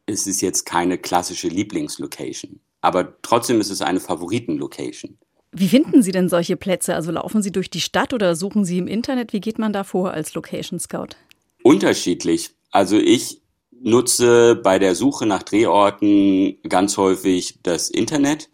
es 0.06 0.28
ist 0.28 0.42
jetzt 0.42 0.66
keine 0.66 0.98
klassische 0.98 1.48
Lieblingslocation. 1.48 2.60
Aber 2.82 3.20
trotzdem 3.22 3.60
ist 3.60 3.72
es 3.72 3.82
eine 3.82 4.00
Favoritenlocation. 4.00 5.18
Wie 5.52 5.70
finden 5.70 6.04
Sie 6.04 6.12
denn 6.12 6.30
solche 6.30 6.58
Plätze? 6.58 6.96
Also 6.96 7.12
laufen 7.12 7.42
Sie 7.42 7.52
durch 7.52 7.70
die 7.70 7.82
Stadt 7.82 8.14
oder 8.14 8.36
suchen 8.36 8.66
Sie 8.66 8.78
im 8.78 8.88
Internet? 8.88 9.34
Wie 9.34 9.40
geht 9.40 9.58
man 9.58 9.74
da 9.74 9.84
vor 9.84 10.12
als 10.12 10.34
Location 10.34 10.80
Scout? 10.80 11.16
Unterschiedlich. 11.64 12.52
Also 12.72 12.98
ich 12.98 13.42
nutze 13.72 14.56
bei 14.56 14.80
der 14.80 14.96
Suche 14.96 15.26
nach 15.26 15.44
Drehorten 15.44 16.58
ganz 16.68 16.98
häufig 16.98 17.60
das 17.64 17.90
Internet, 17.90 18.50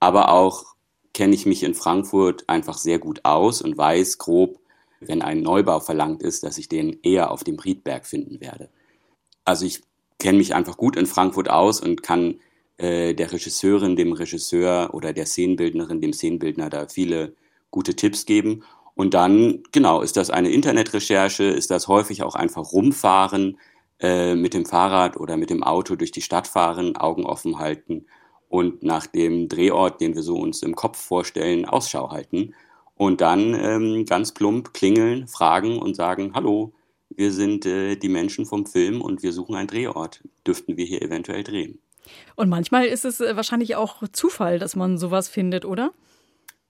aber 0.00 0.30
auch 0.30 0.73
kenne 1.14 1.34
ich 1.34 1.46
mich 1.46 1.62
in 1.62 1.74
Frankfurt 1.74 2.46
einfach 2.48 2.76
sehr 2.76 2.98
gut 2.98 3.20
aus 3.22 3.62
und 3.62 3.78
weiß 3.78 4.18
grob, 4.18 4.58
wenn 5.00 5.22
ein 5.22 5.40
Neubau 5.40 5.80
verlangt 5.80 6.22
ist, 6.22 6.42
dass 6.42 6.58
ich 6.58 6.68
den 6.68 6.98
eher 7.02 7.30
auf 7.30 7.44
dem 7.44 7.58
Riedberg 7.58 8.06
finden 8.06 8.40
werde. 8.40 8.68
Also 9.44 9.64
ich 9.64 9.82
kenne 10.18 10.38
mich 10.38 10.54
einfach 10.54 10.76
gut 10.76 10.96
in 10.96 11.06
Frankfurt 11.06 11.48
aus 11.48 11.80
und 11.80 12.02
kann 12.02 12.40
äh, 12.78 13.14
der 13.14 13.32
Regisseurin, 13.32 13.96
dem 13.96 14.12
Regisseur 14.12 14.90
oder 14.92 15.12
der 15.12 15.26
Szenenbildnerin, 15.26 16.00
dem 16.00 16.12
Szenenbildner 16.12 16.68
da 16.68 16.88
viele 16.88 17.34
gute 17.70 17.94
Tipps 17.94 18.26
geben. 18.26 18.64
Und 18.94 19.14
dann, 19.14 19.62
genau, 19.72 20.02
ist 20.02 20.16
das 20.16 20.30
eine 20.30 20.50
Internetrecherche, 20.50 21.44
ist 21.44 21.70
das 21.70 21.88
häufig 21.88 22.22
auch 22.22 22.34
einfach 22.34 22.72
rumfahren, 22.72 23.58
äh, 24.00 24.34
mit 24.34 24.54
dem 24.54 24.66
Fahrrad 24.66 25.16
oder 25.16 25.36
mit 25.36 25.50
dem 25.50 25.62
Auto 25.62 25.94
durch 25.94 26.12
die 26.12 26.22
Stadt 26.22 26.48
fahren, 26.48 26.96
Augen 26.96 27.24
offen 27.24 27.58
halten 27.58 28.06
und 28.54 28.84
nach 28.84 29.08
dem 29.08 29.48
Drehort, 29.48 30.00
den 30.00 30.14
wir 30.14 30.22
so 30.22 30.36
uns 30.36 30.62
im 30.62 30.76
Kopf 30.76 30.96
vorstellen, 30.96 31.64
Ausschau 31.64 32.12
halten. 32.12 32.54
Und 32.94 33.20
dann 33.20 33.52
ähm, 33.52 34.04
ganz 34.04 34.32
plump 34.32 34.72
klingeln, 34.72 35.26
fragen 35.26 35.80
und 35.80 35.96
sagen, 35.96 36.34
hallo, 36.34 36.72
wir 37.08 37.32
sind 37.32 37.66
äh, 37.66 37.96
die 37.96 38.08
Menschen 38.08 38.46
vom 38.46 38.64
Film 38.64 39.02
und 39.02 39.24
wir 39.24 39.32
suchen 39.32 39.56
einen 39.56 39.66
Drehort. 39.66 40.22
Dürften 40.46 40.76
wir 40.76 40.84
hier 40.84 41.02
eventuell 41.02 41.42
drehen? 41.42 41.80
Und 42.36 42.48
manchmal 42.48 42.86
ist 42.86 43.04
es 43.04 43.20
äh, 43.20 43.34
wahrscheinlich 43.34 43.74
auch 43.74 44.06
Zufall, 44.12 44.60
dass 44.60 44.76
man 44.76 44.98
sowas 44.98 45.26
findet, 45.26 45.64
oder? 45.64 45.90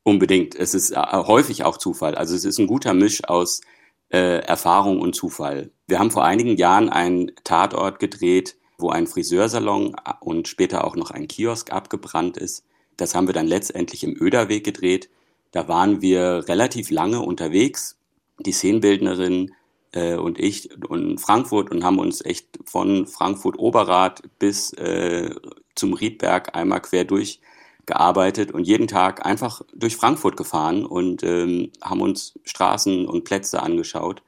Unbedingt. 0.05 0.55
Es 0.55 0.73
ist 0.73 0.93
äh, 0.93 0.97
häufig 0.97 1.65
auch 1.65 1.77
Zufall. 1.77 2.15
Also 2.15 2.35
es 2.35 2.47
ist 2.47 2.57
ein 2.57 2.67
guter 2.67 2.95
Misch 2.95 3.25
aus 3.25 3.61
äh, 4.09 4.39
Erfahrung 4.39 5.03
und 5.03 5.15
Zufall. 5.15 5.71
Wir 5.87 5.99
haben 5.99 6.11
vor 6.11 6.25
einigen 6.25 6.57
Jahren 6.57 6.89
einen 6.89 7.33
Tatort 7.45 7.99
gedreht, 7.99 8.57
wo 8.79 8.91
ein 8.91 9.07
Friseursalon 9.07 9.97
und 10.21 10.49
später 10.49 10.85
auch 10.85 10.97
noch 10.97 11.11
ein 11.11 11.29
Kiosk 11.29 11.73
abgebrannt 11.73 12.37
ist. 12.37 12.65
Das 12.97 13.15
haben 13.15 13.27
wir 13.27 13.35
dann 13.35 13.47
letztendlich 13.47 14.05
im 14.05 14.17
Öderweg 14.21 14.65
gedreht. 14.65 15.09
Da 15.53 15.69
waren 15.69 16.01
wir 16.03 16.49
relativ 16.49 16.91
lange 16.91 17.21
unterwegs. 17.21 17.97
Die 18.41 18.53
Szenenbildnerin 18.53 19.53
äh, 19.93 20.17
und 20.17 20.39
ich 20.39 20.71
in 20.91 21.19
Frankfurt 21.19 21.71
und 21.71 21.85
haben 21.85 21.99
uns 21.99 22.25
echt 22.25 22.59
von 22.65 23.07
Frankfurt 23.07 23.59
Oberrad 23.59 24.23
bis 24.39 24.73
äh, 24.75 25.35
zum 25.75 25.93
Riedberg 25.93 26.57
einmal 26.57 26.81
quer 26.81 27.05
durchgearbeitet 27.05 28.53
und 28.53 28.65
jeden 28.65 28.89
Tag 28.89 29.25
einfach 29.25 29.63
durch 29.73 29.97
Frankfurt 29.97 30.37
gefahren 30.37 30.85
und 30.85 31.23
ähm, 31.23 31.71
haben 31.81 32.01
uns 32.01 32.35
Straßen 32.45 33.07
und 33.07 33.25
Plätze 33.25 33.63
angeschaut 33.63 34.23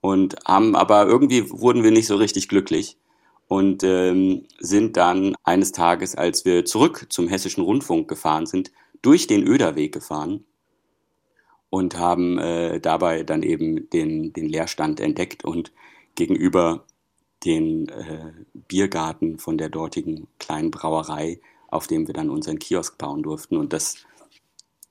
und 0.00 0.36
haben 0.46 0.74
aber 0.74 1.06
irgendwie 1.06 1.50
wurden 1.50 1.82
wir 1.82 1.90
nicht 1.90 2.06
so 2.06 2.16
richtig 2.16 2.48
glücklich 2.48 2.96
und 3.48 3.82
ähm, 3.84 4.46
sind 4.58 4.96
dann 4.96 5.34
eines 5.44 5.72
Tages, 5.72 6.14
als 6.14 6.44
wir 6.44 6.64
zurück 6.64 7.06
zum 7.10 7.28
Hessischen 7.28 7.64
Rundfunk 7.64 8.08
gefahren 8.08 8.46
sind, 8.46 8.72
durch 9.02 9.26
den 9.26 9.46
Öderweg 9.46 9.92
gefahren 9.92 10.44
und 11.70 11.98
haben 11.98 12.38
äh, 12.38 12.80
dabei 12.80 13.22
dann 13.22 13.42
eben 13.42 13.90
den, 13.90 14.32
den 14.32 14.48
Leerstand 14.48 15.00
entdeckt 15.00 15.44
und 15.44 15.72
gegenüber 16.14 16.84
den 17.44 17.88
äh, 17.88 18.32
Biergarten 18.68 19.38
von 19.38 19.58
der 19.58 19.68
dortigen 19.68 20.26
kleinen 20.38 20.70
Brauerei, 20.70 21.40
auf 21.68 21.86
dem 21.86 22.06
wir 22.06 22.14
dann 22.14 22.30
unseren 22.30 22.58
Kiosk 22.58 22.96
bauen 22.96 23.22
durften. 23.22 23.56
Und 23.56 23.72
das 23.72 23.96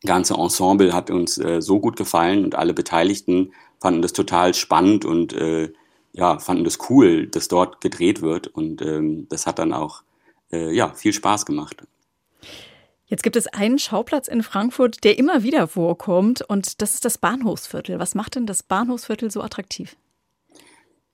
ganze 0.06 0.36
Ensemble 0.36 0.94
hat 0.94 1.10
uns 1.10 1.38
äh, 1.38 1.62
so 1.62 1.80
gut 1.80 1.96
gefallen 1.96 2.44
und 2.44 2.56
alle 2.56 2.74
Beteiligten 2.74 3.54
fanden 3.80 4.02
das 4.02 4.14
total 4.14 4.54
spannend 4.54 5.06
und 5.06 5.34
äh, 5.34 5.74
ja, 6.14 6.40
fanden 6.40 6.64
das 6.64 6.78
cool, 6.90 7.28
dass 7.28 7.48
dort 7.48 7.82
gedreht 7.82 8.22
wird. 8.22 8.48
Und 8.48 8.82
ähm, 8.82 9.28
das 9.30 9.46
hat 9.46 9.60
dann 9.60 9.74
auch 9.74 10.04
äh, 10.52 10.74
ja, 10.74 10.94
viel 10.94 11.14
Spaß 11.14 11.46
gemacht. 11.46 11.84
Jetzt 13.08 13.24
gibt 13.24 13.36
es 13.36 13.48
einen 13.48 13.80
Schauplatz 13.80 14.28
in 14.28 14.44
Frankfurt, 14.44 15.04
der 15.04 15.18
immer 15.20 15.44
wieder 15.44 15.68
vorkommt, 15.68 16.42
und 16.42 16.82
das 16.82 16.94
ist 16.94 17.06
das 17.06 17.18
Bahnhofsviertel. 17.18 18.00
Was 18.00 18.16
macht 18.16 18.36
denn 18.36 18.46
das 18.46 18.64
Bahnhofsviertel 18.64 19.30
so 19.30 19.42
attraktiv? 19.42 19.98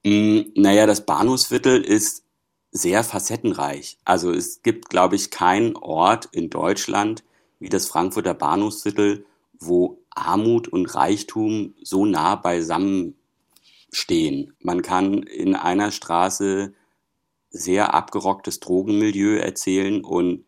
Mm, 0.05 0.41
naja, 0.55 0.85
das 0.85 1.05
Bahnhofsviertel 1.05 1.81
ist 1.81 2.23
sehr 2.71 3.03
facettenreich. 3.03 3.97
Also 4.05 4.31
es 4.31 4.62
gibt, 4.62 4.89
glaube 4.89 5.15
ich, 5.15 5.31
keinen 5.31 5.75
Ort 5.75 6.29
in 6.31 6.49
Deutschland 6.49 7.23
wie 7.59 7.69
das 7.69 7.88
Frankfurter 7.88 8.33
Bahnhofsviertel, 8.33 9.25
wo 9.59 9.99
Armut 10.12 10.67
und 10.67 10.85
Reichtum 10.95 11.73
so 11.81 12.05
nah 12.05 12.35
beisammen 12.35 13.18
stehen. 13.91 14.54
Man 14.60 14.82
kann 14.82 15.23
in 15.23 15.56
einer 15.56 15.91
Straße 15.91 16.73
sehr 17.49 17.93
abgerocktes 17.93 18.60
Drogenmilieu 18.60 19.38
erzählen 19.38 20.04
und 20.04 20.45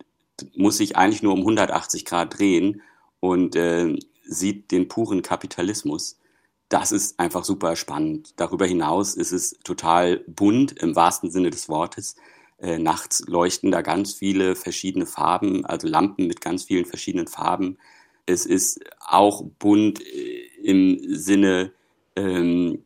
muss 0.55 0.77
sich 0.77 0.95
eigentlich 0.95 1.23
nur 1.23 1.33
um 1.33 1.39
180 1.39 2.05
Grad 2.05 2.37
drehen 2.37 2.81
und 3.19 3.55
äh, 3.55 3.95
sieht 4.23 4.71
den 4.71 4.87
puren 4.87 5.21
Kapitalismus. 5.21 6.19
Das 6.69 6.91
ist 6.91 7.19
einfach 7.19 7.43
super 7.43 7.75
spannend. 7.75 8.33
Darüber 8.37 8.65
hinaus 8.65 9.15
ist 9.15 9.31
es 9.31 9.59
total 9.63 10.19
bunt 10.27 10.71
im 10.81 10.95
wahrsten 10.95 11.29
Sinne 11.29 11.49
des 11.49 11.67
Wortes. 11.69 12.15
Äh, 12.59 12.77
nachts 12.77 13.23
leuchten 13.27 13.71
da 13.71 13.81
ganz 13.81 14.13
viele 14.13 14.55
verschiedene 14.55 15.05
Farben, 15.05 15.65
also 15.65 15.87
Lampen 15.87 16.27
mit 16.27 16.41
ganz 16.41 16.63
vielen 16.63 16.85
verschiedenen 16.85 17.27
Farben. 17.27 17.77
Es 18.25 18.45
ist 18.45 18.79
auch 18.99 19.43
bunt 19.59 19.99
äh, 20.01 20.47
im 20.63 20.99
Sinne 21.07 21.73
ähm, 22.15 22.85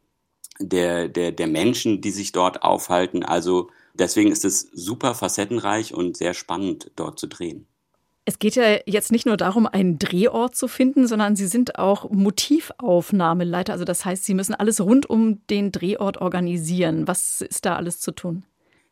der, 0.59 1.07
der, 1.07 1.31
der 1.31 1.47
Menschen, 1.47 2.01
die 2.01 2.11
sich 2.11 2.31
dort 2.31 2.63
aufhalten. 2.63 3.23
Also 3.23 3.69
Deswegen 3.97 4.31
ist 4.31 4.43
es 4.43 4.69
super 4.73 5.15
facettenreich 5.15 5.93
und 5.93 6.17
sehr 6.17 6.33
spannend, 6.33 6.91
dort 6.95 7.17
zu 7.17 7.27
drehen. 7.27 7.65
Es 8.25 8.39
geht 8.39 8.55
ja 8.55 8.79
jetzt 8.87 9.11
nicht 9.11 9.25
nur 9.25 9.37
darum, 9.37 9.67
einen 9.67 9.99
Drehort 9.99 10.55
zu 10.55 10.67
finden, 10.67 11.07
sondern 11.07 11.35
Sie 11.35 11.45
sind 11.45 11.77
auch 11.77 12.09
Motivaufnahmeleiter. 12.09 13.71
Also 13.71 13.85
das 13.85 14.03
heißt, 14.03 14.25
Sie 14.25 14.33
müssen 14.33 14.55
alles 14.55 14.81
rund 14.81 15.07
um 15.07 15.45
den 15.47 15.71
Drehort 15.71 16.17
organisieren. 16.17 17.07
Was 17.07 17.41
ist 17.41 17.65
da 17.65 17.75
alles 17.75 17.99
zu 17.99 18.11
tun? 18.11 18.43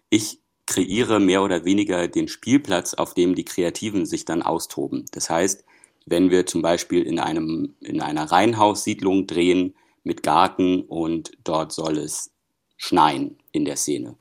Ich 0.10 0.40
kreiere 0.68 1.20
mehr 1.20 1.42
oder 1.42 1.66
weniger 1.66 2.08
den 2.08 2.28
Spielplatz, 2.28 2.94
auf 2.94 3.16
dem 3.16 3.34
die 3.36 3.44
Kreativen 3.44 4.06
sich 4.06 4.24
dann 4.24 4.44
austoben. 4.44 5.06
Das 5.12 5.30
heißt, 5.30 5.66
wenn 6.06 6.30
wir 6.30 6.46
zum 6.46 6.62
Beispiel 6.62 7.02
in, 7.02 7.20
einem, 7.20 7.74
in 7.82 8.02
einer 8.02 8.32
Reihenhaussiedlung 8.32 9.26
drehen 9.26 9.74
mit 10.04 10.24
Garten 10.24 10.82
und 10.82 11.32
dort 11.44 11.72
soll 11.72 11.98
es 11.98 12.32
schneien 12.78 13.38
in 13.52 13.66
der 13.66 13.78
Szene, 13.78 14.16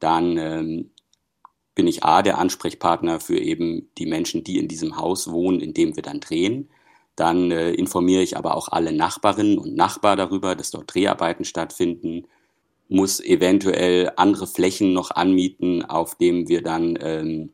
dann 0.00 0.36
ähm, 0.36 0.90
bin 1.74 1.86
ich 1.86 2.02
A, 2.02 2.22
der 2.22 2.38
Ansprechpartner 2.38 3.20
für 3.20 3.38
eben 3.38 3.88
die 3.98 4.06
Menschen, 4.06 4.42
die 4.42 4.58
in 4.58 4.66
diesem 4.66 4.96
Haus 4.96 5.30
wohnen, 5.30 5.60
in 5.60 5.74
dem 5.74 5.94
wir 5.94 6.02
dann 6.02 6.18
drehen. 6.18 6.68
Dann 7.14 7.52
äh, 7.52 7.70
informiere 7.70 8.22
ich 8.22 8.36
aber 8.36 8.56
auch 8.56 8.68
alle 8.68 8.92
Nachbarinnen 8.92 9.58
und 9.58 9.76
Nachbar 9.76 10.16
darüber, 10.16 10.56
dass 10.56 10.72
dort 10.72 10.92
Dreharbeiten 10.92 11.44
stattfinden, 11.44 12.26
muss 12.88 13.20
eventuell 13.20 14.10
andere 14.16 14.46
Flächen 14.46 14.92
noch 14.92 15.10
anmieten, 15.12 15.84
auf 15.84 16.16
dem 16.16 16.48
wir 16.48 16.62
dann 16.62 16.98
ähm, 17.00 17.52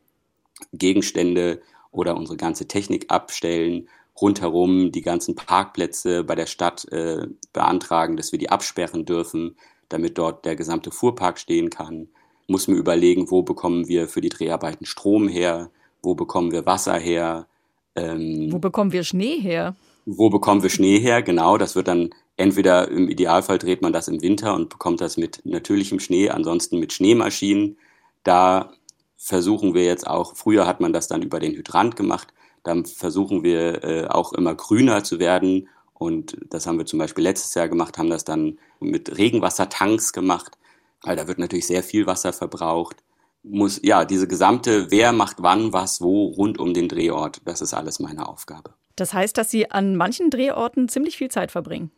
Gegenstände 0.73 1.61
oder 1.91 2.17
unsere 2.17 2.37
ganze 2.37 2.67
Technik 2.67 3.11
abstellen, 3.11 3.89
rundherum 4.19 4.91
die 4.91 5.01
ganzen 5.01 5.35
Parkplätze 5.35 6.23
bei 6.23 6.35
der 6.35 6.45
Stadt 6.45 6.85
äh, 6.91 7.27
beantragen, 7.53 8.17
dass 8.17 8.31
wir 8.31 8.39
die 8.39 8.49
absperren 8.49 9.05
dürfen, 9.05 9.55
damit 9.89 10.17
dort 10.17 10.45
der 10.45 10.55
gesamte 10.55 10.91
Fuhrpark 10.91 11.37
stehen 11.39 11.69
kann 11.69 12.07
muss 12.47 12.67
mir 12.67 12.75
überlegen, 12.75 13.31
wo 13.31 13.41
bekommen 13.41 13.87
wir 13.87 14.07
für 14.07 14.21
die 14.21 14.29
Dreharbeiten 14.29 14.85
Strom 14.85 15.27
her, 15.27 15.69
wo 16.01 16.15
bekommen 16.15 16.51
wir 16.51 16.65
Wasser 16.65 16.97
her. 16.97 17.47
Ähm, 17.95 18.51
wo 18.51 18.59
bekommen 18.59 18.91
wir 18.91 19.03
Schnee 19.03 19.39
her? 19.39 19.75
Wo 20.05 20.29
bekommen 20.29 20.61
wir 20.61 20.69
Schnee 20.69 20.99
her? 20.99 21.21
Genau, 21.21 21.57
das 21.57 21.75
wird 21.75 21.87
dann 21.87 22.11
entweder 22.37 22.89
im 22.89 23.09
Idealfall 23.09 23.57
dreht 23.57 23.81
man 23.81 23.93
das 23.93 24.07
im 24.07 24.21
Winter 24.21 24.53
und 24.53 24.69
bekommt 24.69 25.01
das 25.01 25.17
mit 25.17 25.41
natürlichem 25.45 25.99
Schnee, 25.99 26.29
ansonsten 26.29 26.79
mit 26.79 26.93
Schneemaschinen. 26.93 27.77
Da 28.23 28.73
versuchen 29.17 29.73
wir 29.73 29.85
jetzt 29.85 30.05
auch, 30.05 30.35
früher 30.35 30.67
hat 30.67 30.81
man 30.81 30.93
das 30.93 31.07
dann 31.07 31.23
über 31.23 31.39
den 31.39 31.53
Hydrant 31.53 31.95
gemacht, 31.95 32.33
dann 32.65 32.85
versuchen 32.85 33.43
wir 33.43 33.83
äh, 33.85 34.07
auch 34.07 34.33
immer 34.33 34.53
grüner 34.53 35.05
zu 35.05 35.19
werden. 35.19 35.69
Und 35.93 36.37
das 36.49 36.67
haben 36.67 36.77
wir 36.77 36.85
zum 36.85 36.99
Beispiel 36.99 37.23
letztes 37.23 37.53
Jahr 37.53 37.69
gemacht, 37.69 37.97
haben 37.97 38.09
das 38.09 38.25
dann 38.25 38.59
mit 38.81 39.17
Regenwassertanks 39.17 40.11
gemacht 40.11 40.57
weil 41.05 41.15
da 41.15 41.27
wird 41.27 41.37
natürlich 41.37 41.67
sehr 41.67 41.83
viel 41.83 42.07
Wasser 42.07 42.33
verbraucht. 42.33 42.97
Muss, 43.43 43.79
ja, 43.83 44.05
diese 44.05 44.27
gesamte, 44.27 44.89
wer 44.89 45.11
macht 45.11 45.37
wann 45.39 45.71
was 45.71 46.01
wo 46.01 46.25
rund 46.29 46.57
um 46.57 46.73
den 46.73 46.89
Drehort, 46.89 47.41
das 47.45 47.61
ist 47.61 47.73
alles 47.73 47.99
meine 47.99 48.27
Aufgabe. 48.27 48.73
Das 48.95 49.13
heißt, 49.13 49.37
dass 49.37 49.51
Sie 49.51 49.69
an 49.69 49.95
manchen 49.95 50.31
Drehorten 50.31 50.89
ziemlich 50.89 51.17
viel 51.17 51.29
Zeit 51.29 51.51
verbringen. 51.51 51.91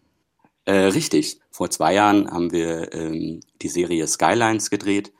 Äh, 0.66 0.88
richtig. 0.88 1.40
Vor 1.50 1.70
zwei 1.70 1.94
Jahren 1.94 2.30
haben 2.30 2.52
wir 2.52 2.94
ähm, 2.94 3.40
die 3.62 3.70
Serie 3.70 4.06
Skylines 4.08 4.70
gedreht 4.70 5.14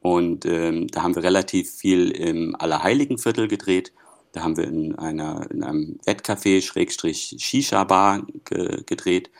und 0.00 0.46
ähm, 0.46 0.86
da 0.88 1.02
haben 1.02 1.16
wir 1.16 1.24
relativ 1.24 1.74
viel 1.74 2.10
im 2.12 2.54
Allerheiligenviertel 2.54 3.48
gedreht 3.48 3.92
Da 4.32 4.42
haben 4.42 4.56
wir 4.56 4.64
in, 4.64 4.94
einer, 4.96 5.46
in 5.50 5.62
einem 5.62 5.98
Wettcafé, 6.04 6.62
Schrägstrich 6.62 7.36
Shisha-Bar 7.38 8.26
ge 8.44 8.82
gedreht. 8.84 9.30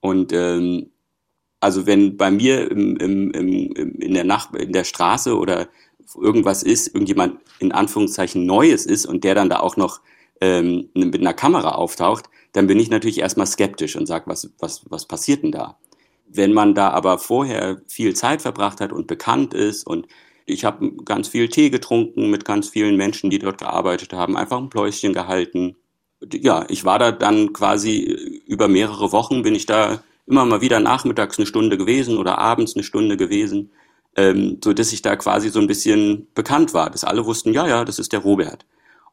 Und 0.00 0.32
ähm, 0.32 0.90
also 1.60 1.86
wenn 1.86 2.16
bei 2.16 2.30
mir 2.30 2.70
im, 2.70 2.96
im, 2.96 3.30
im, 3.30 3.72
in, 3.72 4.14
der 4.14 4.24
Nacht, 4.24 4.54
in 4.54 4.72
der 4.72 4.84
Straße 4.84 5.36
oder 5.36 5.68
irgendwas 6.20 6.62
ist, 6.62 6.88
irgendjemand 6.88 7.40
in 7.58 7.72
Anführungszeichen 7.72 8.44
Neues 8.44 8.84
ist 8.84 9.06
und 9.06 9.24
der 9.24 9.34
dann 9.34 9.48
da 9.48 9.60
auch 9.60 9.76
noch 9.76 10.00
ähm, 10.40 10.90
mit 10.94 11.20
einer 11.20 11.32
Kamera 11.32 11.76
auftaucht, 11.76 12.28
dann 12.52 12.66
bin 12.66 12.78
ich 12.78 12.90
natürlich 12.90 13.20
erstmal 13.20 13.46
skeptisch 13.46 13.96
und 13.96 14.06
sage, 14.06 14.26
was, 14.26 14.50
was, 14.58 14.82
was 14.90 15.06
passiert 15.06 15.42
denn 15.42 15.52
da? 15.52 15.78
Wenn 16.26 16.52
man 16.52 16.74
da 16.74 16.90
aber 16.90 17.18
vorher 17.18 17.80
viel 17.86 18.14
Zeit 18.14 18.42
verbracht 18.42 18.80
hat 18.80 18.92
und 18.92 19.06
bekannt 19.06 19.54
ist 19.54 19.86
und 19.86 20.06
ich 20.46 20.64
habe 20.64 20.92
ganz 21.04 21.28
viel 21.28 21.48
Tee 21.48 21.70
getrunken 21.70 22.30
mit 22.30 22.44
ganz 22.44 22.68
vielen 22.68 22.96
Menschen, 22.96 23.30
die 23.30 23.38
dort 23.38 23.58
gearbeitet 23.58 24.12
haben, 24.12 24.36
einfach 24.36 24.58
ein 24.58 24.70
Pläuschen 24.70 25.12
gehalten. 25.12 25.76
Ja, 26.32 26.64
ich 26.68 26.84
war 26.84 26.98
da 26.98 27.12
dann 27.12 27.52
quasi 27.52 28.42
über 28.46 28.68
mehrere 28.68 29.12
Wochen, 29.12 29.42
bin 29.42 29.54
ich 29.54 29.66
da 29.66 30.02
immer 30.26 30.44
mal 30.44 30.60
wieder 30.60 30.80
nachmittags 30.80 31.38
eine 31.38 31.46
Stunde 31.46 31.76
gewesen 31.76 32.18
oder 32.18 32.38
abends 32.38 32.74
eine 32.74 32.84
Stunde 32.84 33.16
gewesen, 33.16 33.70
ähm, 34.16 34.58
so 34.62 34.72
dass 34.72 34.92
ich 34.92 35.02
da 35.02 35.16
quasi 35.16 35.50
so 35.50 35.60
ein 35.60 35.66
bisschen 35.66 36.28
bekannt 36.34 36.72
war, 36.72 36.90
dass 36.90 37.04
alle 37.04 37.26
wussten, 37.26 37.52
ja, 37.52 37.66
ja, 37.66 37.84
das 37.84 37.98
ist 37.98 38.12
der 38.12 38.20
Robert. 38.20 38.64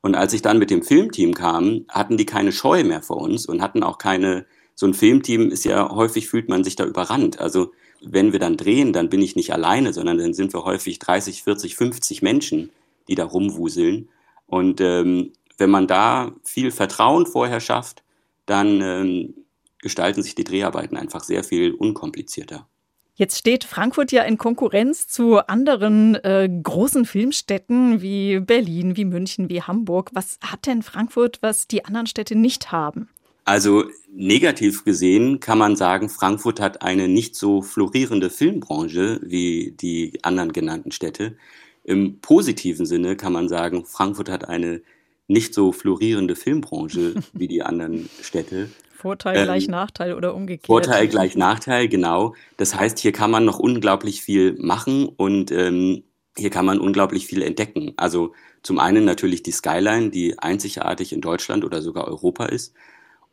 Und 0.01 0.15
als 0.15 0.33
ich 0.33 0.41
dann 0.41 0.57
mit 0.57 0.69
dem 0.71 0.83
Filmteam 0.83 1.33
kam, 1.33 1.85
hatten 1.89 2.17
die 2.17 2.25
keine 2.25 2.51
Scheu 2.51 2.83
mehr 2.83 3.01
vor 3.01 3.17
uns 3.17 3.45
und 3.45 3.61
hatten 3.61 3.83
auch 3.83 3.97
keine, 3.97 4.45
so 4.73 4.87
ein 4.87 4.93
Filmteam 4.93 5.49
ist 5.51 5.63
ja 5.63 5.89
häufig 5.89 6.27
fühlt 6.27 6.49
man 6.49 6.63
sich 6.63 6.75
da 6.75 6.85
überrannt. 6.85 7.39
Also 7.39 7.71
wenn 8.01 8.31
wir 8.31 8.39
dann 8.39 8.57
drehen, 8.57 8.93
dann 8.93 9.09
bin 9.09 9.21
ich 9.21 9.35
nicht 9.35 9.53
alleine, 9.53 9.93
sondern 9.93 10.17
dann 10.17 10.33
sind 10.33 10.53
wir 10.53 10.63
häufig 10.63 10.99
30, 10.99 11.43
40, 11.43 11.75
50 11.75 12.21
Menschen, 12.21 12.71
die 13.07 13.15
da 13.15 13.25
rumwuseln. 13.25 14.09
Und 14.47 14.81
ähm, 14.81 15.33
wenn 15.57 15.69
man 15.69 15.87
da 15.87 16.33
viel 16.43 16.71
Vertrauen 16.71 17.25
vorher 17.25 17.59
schafft, 17.59 18.03
dann 18.45 18.81
ähm, 18.81 19.33
gestalten 19.79 20.23
sich 20.23 20.35
die 20.35 20.43
Dreharbeiten 20.43 20.97
einfach 20.97 21.23
sehr 21.23 21.43
viel 21.43 21.73
unkomplizierter. 21.73 22.67
Jetzt 23.15 23.37
steht 23.37 23.65
Frankfurt 23.65 24.11
ja 24.11 24.23
in 24.23 24.37
Konkurrenz 24.37 25.07
zu 25.07 25.37
anderen 25.47 26.15
äh, 26.15 26.49
großen 26.63 27.05
Filmstädten 27.05 28.01
wie 28.01 28.39
Berlin, 28.39 28.97
wie 28.97 29.05
München, 29.05 29.49
wie 29.49 29.61
Hamburg. 29.61 30.09
Was 30.13 30.39
hat 30.43 30.65
denn 30.65 30.81
Frankfurt, 30.81 31.37
was 31.41 31.67
die 31.67 31.85
anderen 31.85 32.07
Städte 32.07 32.35
nicht 32.35 32.71
haben? 32.71 33.09
Also 33.43 33.85
negativ 34.13 34.85
gesehen 34.85 35.39
kann 35.39 35.57
man 35.57 35.75
sagen, 35.75 36.09
Frankfurt 36.09 36.59
hat 36.59 36.81
eine 36.83 37.07
nicht 37.07 37.35
so 37.35 37.61
florierende 37.61 38.29
Filmbranche 38.29 39.19
wie 39.23 39.75
die 39.79 40.19
anderen 40.23 40.53
genannten 40.53 40.91
Städte. 40.91 41.35
Im 41.83 42.19
positiven 42.19 42.85
Sinne 42.85 43.15
kann 43.15 43.33
man 43.33 43.49
sagen, 43.49 43.85
Frankfurt 43.85 44.29
hat 44.29 44.47
eine 44.47 44.81
nicht 45.27 45.53
so 45.53 45.71
florierende 45.71 46.35
Filmbranche 46.35 47.15
wie 47.33 47.47
die 47.47 47.63
anderen 47.63 48.09
Städte. 48.21 48.69
Vorteil 48.93 49.37
ähm, 49.37 49.43
gleich 49.45 49.67
Nachteil 49.67 50.13
oder 50.13 50.35
umgekehrt. 50.35 50.67
Vorteil 50.67 51.07
gleich 51.07 51.35
Nachteil, 51.35 51.87
genau. 51.87 52.35
Das 52.57 52.75
heißt, 52.75 52.99
hier 52.99 53.11
kann 53.11 53.31
man 53.31 53.45
noch 53.45 53.57
unglaublich 53.57 54.21
viel 54.21 54.55
machen 54.59 55.07
und 55.07 55.51
ähm, 55.51 56.03
hier 56.37 56.51
kann 56.51 56.65
man 56.65 56.79
unglaublich 56.79 57.25
viel 57.25 57.41
entdecken. 57.41 57.93
Also 57.97 58.33
zum 58.61 58.77
einen 58.77 59.03
natürlich 59.03 59.41
die 59.41 59.51
Skyline, 59.51 60.11
die 60.11 60.37
einzigartig 60.37 61.13
in 61.13 61.21
Deutschland 61.21 61.65
oder 61.65 61.81
sogar 61.81 62.07
Europa 62.07 62.45
ist. 62.45 62.75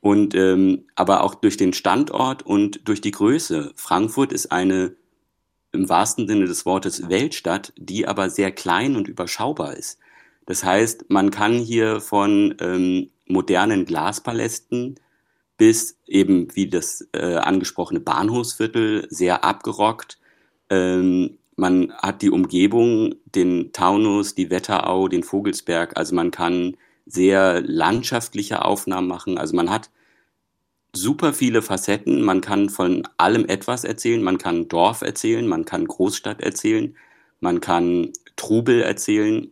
Und 0.00 0.34
ähm, 0.34 0.84
aber 0.94 1.24
auch 1.24 1.34
durch 1.34 1.56
den 1.56 1.72
Standort 1.72 2.44
und 2.44 2.87
durch 2.88 3.00
die 3.00 3.11
Größe. 3.11 3.72
Frankfurt 3.74 4.32
ist 4.32 4.52
eine 4.52 4.94
im 5.72 5.88
wahrsten 5.88 6.26
Sinne 6.26 6.46
des 6.46 6.64
Wortes 6.64 7.08
Weltstadt, 7.08 7.72
die 7.76 8.06
aber 8.06 8.30
sehr 8.30 8.52
klein 8.52 8.96
und 8.96 9.08
überschaubar 9.08 9.76
ist. 9.76 9.98
Das 10.46 10.64
heißt, 10.64 11.11
man 11.11 11.30
kann 11.30 11.54
hier 11.54 12.00
von 12.00 12.54
ähm, 12.61 13.11
modernen 13.26 13.84
Glaspalästen 13.84 14.98
bis 15.58 15.98
eben 16.06 16.54
wie 16.54 16.68
das 16.68 17.06
äh, 17.12 17.34
angesprochene 17.34 18.00
Bahnhofsviertel 18.00 19.06
sehr 19.11 19.44
abgerockt. 19.44 20.18
Ähm, 20.70 21.38
man 21.56 21.92
hat 21.94 22.22
die 22.22 22.30
Umgebung, 22.30 23.16
den 23.24 23.72
Taunus, 23.72 24.37
die 24.37 24.50
Wetterau, 24.50 25.08
den 25.08 25.24
Vogelsberg. 25.24 25.96
Also 25.96 26.14
man 26.14 26.30
kann 26.30 26.76
sehr 27.08 27.62
landschaftliche 27.62 28.64
Aufnahmen 28.64 29.08
machen. 29.08 29.38
Also 29.38 29.56
man 29.56 29.70
hat 29.70 29.90
super 30.94 31.32
viele 31.32 31.62
Facetten. 31.62 32.22
Man 32.22 32.40
kann 32.40 32.68
von 32.68 33.06
allem 33.16 33.46
etwas 33.46 33.84
erzählen. 33.84 34.22
Man 34.22 34.38
kann 34.38 34.68
Dorf 34.68 35.02
erzählen, 35.02 35.46
man 35.46 35.64
kann 35.64 35.86
Großstadt 35.86 36.40
erzählen, 36.40 36.96
man 37.40 37.60
kann 37.60 38.12
Trubel 38.36 38.82
erzählen, 38.82 39.50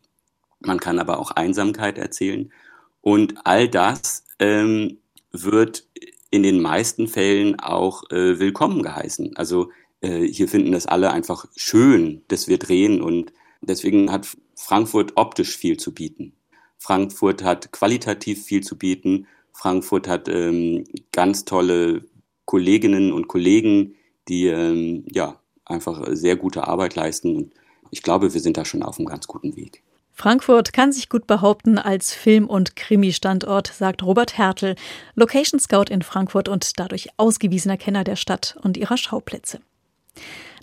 man 0.61 0.81
kann 0.81 0.99
aber 0.99 1.19
auch 1.19 1.31
Einsamkeit 1.33 1.99
erzählen. 1.99 2.53
Und 3.01 3.35
all 3.45 3.69
das 3.69 4.25
ähm, 4.39 4.99
wird 5.33 5.87
in 6.31 6.43
den 6.43 6.61
meisten 6.61 7.09
Fällen 7.09 7.59
auch 7.61 8.11
äh, 8.11 8.39
willkommen 8.39 8.83
geheißen. 8.83 9.37
Also 9.37 9.71
äh, 10.01 10.23
hier 10.27 10.49
finden 10.49 10.73
das 10.73 10.87
alle 10.87 11.13
einfach 11.13 11.47
schön, 11.57 12.23
dass 12.29 12.49
wir 12.49 12.59
drehen 12.59 13.01
und 13.01 13.33
deswegen 13.61 14.11
hat 14.11 14.27
Frankfurt 14.57 15.13
optisch 15.17 15.57
viel 15.57 15.77
zu 15.77 15.95
bieten. 15.95 16.33
Frankfurt 16.79 17.43
hat 17.43 17.73
qualitativ 17.73 18.45
viel 18.45 18.63
zu 18.63 18.77
bieten. 18.77 19.27
Frankfurt 19.53 20.09
hat 20.09 20.29
ähm, 20.29 20.85
ganz 21.13 21.45
tolle 21.45 22.05
Kolleginnen 22.45 23.13
und 23.13 23.29
Kollegen, 23.29 23.95
die 24.29 24.47
ähm, 24.47 25.05
ja 25.11 25.41
einfach 25.65 26.07
sehr 26.11 26.37
gute 26.37 26.67
Arbeit 26.67 26.95
leisten. 26.95 27.37
Und 27.37 27.55
ich 27.91 28.03
glaube, 28.03 28.35
wir 28.35 28.41
sind 28.41 28.57
da 28.57 28.65
schon 28.65 28.83
auf 28.83 28.99
einem 28.99 29.07
ganz 29.07 29.27
guten 29.27 29.57
Weg. 29.57 29.83
Frankfurt 30.13 30.73
kann 30.73 30.93
sich 30.93 31.11
gut 31.11 31.27
behaupten 31.27 31.77
als 31.77 32.15
Film- 32.15 32.49
und 32.49 32.75
Krimi-Standort, 32.75 33.67
sagt 33.67 34.03
Robert 34.03 34.39
Hertel, 34.39 34.75
Location 35.15 35.61
Scout 35.61 35.91
in 35.91 36.01
Frankfurt 36.01 36.49
und 36.49 36.81
dadurch 36.81 37.09
ausgewiesener 37.19 37.77
Kenner 37.77 38.03
der 38.03 38.17
Stadt 38.17 38.57
und 38.63 38.79
ihrer 38.79 38.97
Schauplätze. 38.97 39.61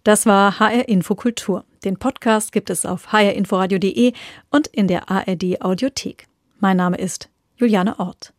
Das 0.04 0.26
war 0.26 0.60
HR 0.60 0.90
Infokultur. 0.90 1.64
Den 1.86 1.98
Podcast 1.98 2.52
gibt 2.52 2.70
es 2.70 2.86
auf 2.86 3.14
hrinforadio.de 3.14 4.12
und 4.50 4.68
in 4.68 4.88
der 4.88 5.10
ARD 5.10 5.62
Audiothek. 5.62 6.28
Mein 6.60 6.76
Name 6.76 6.98
ist 6.98 7.30
Juliane 7.56 7.98
Ort. 8.00 8.34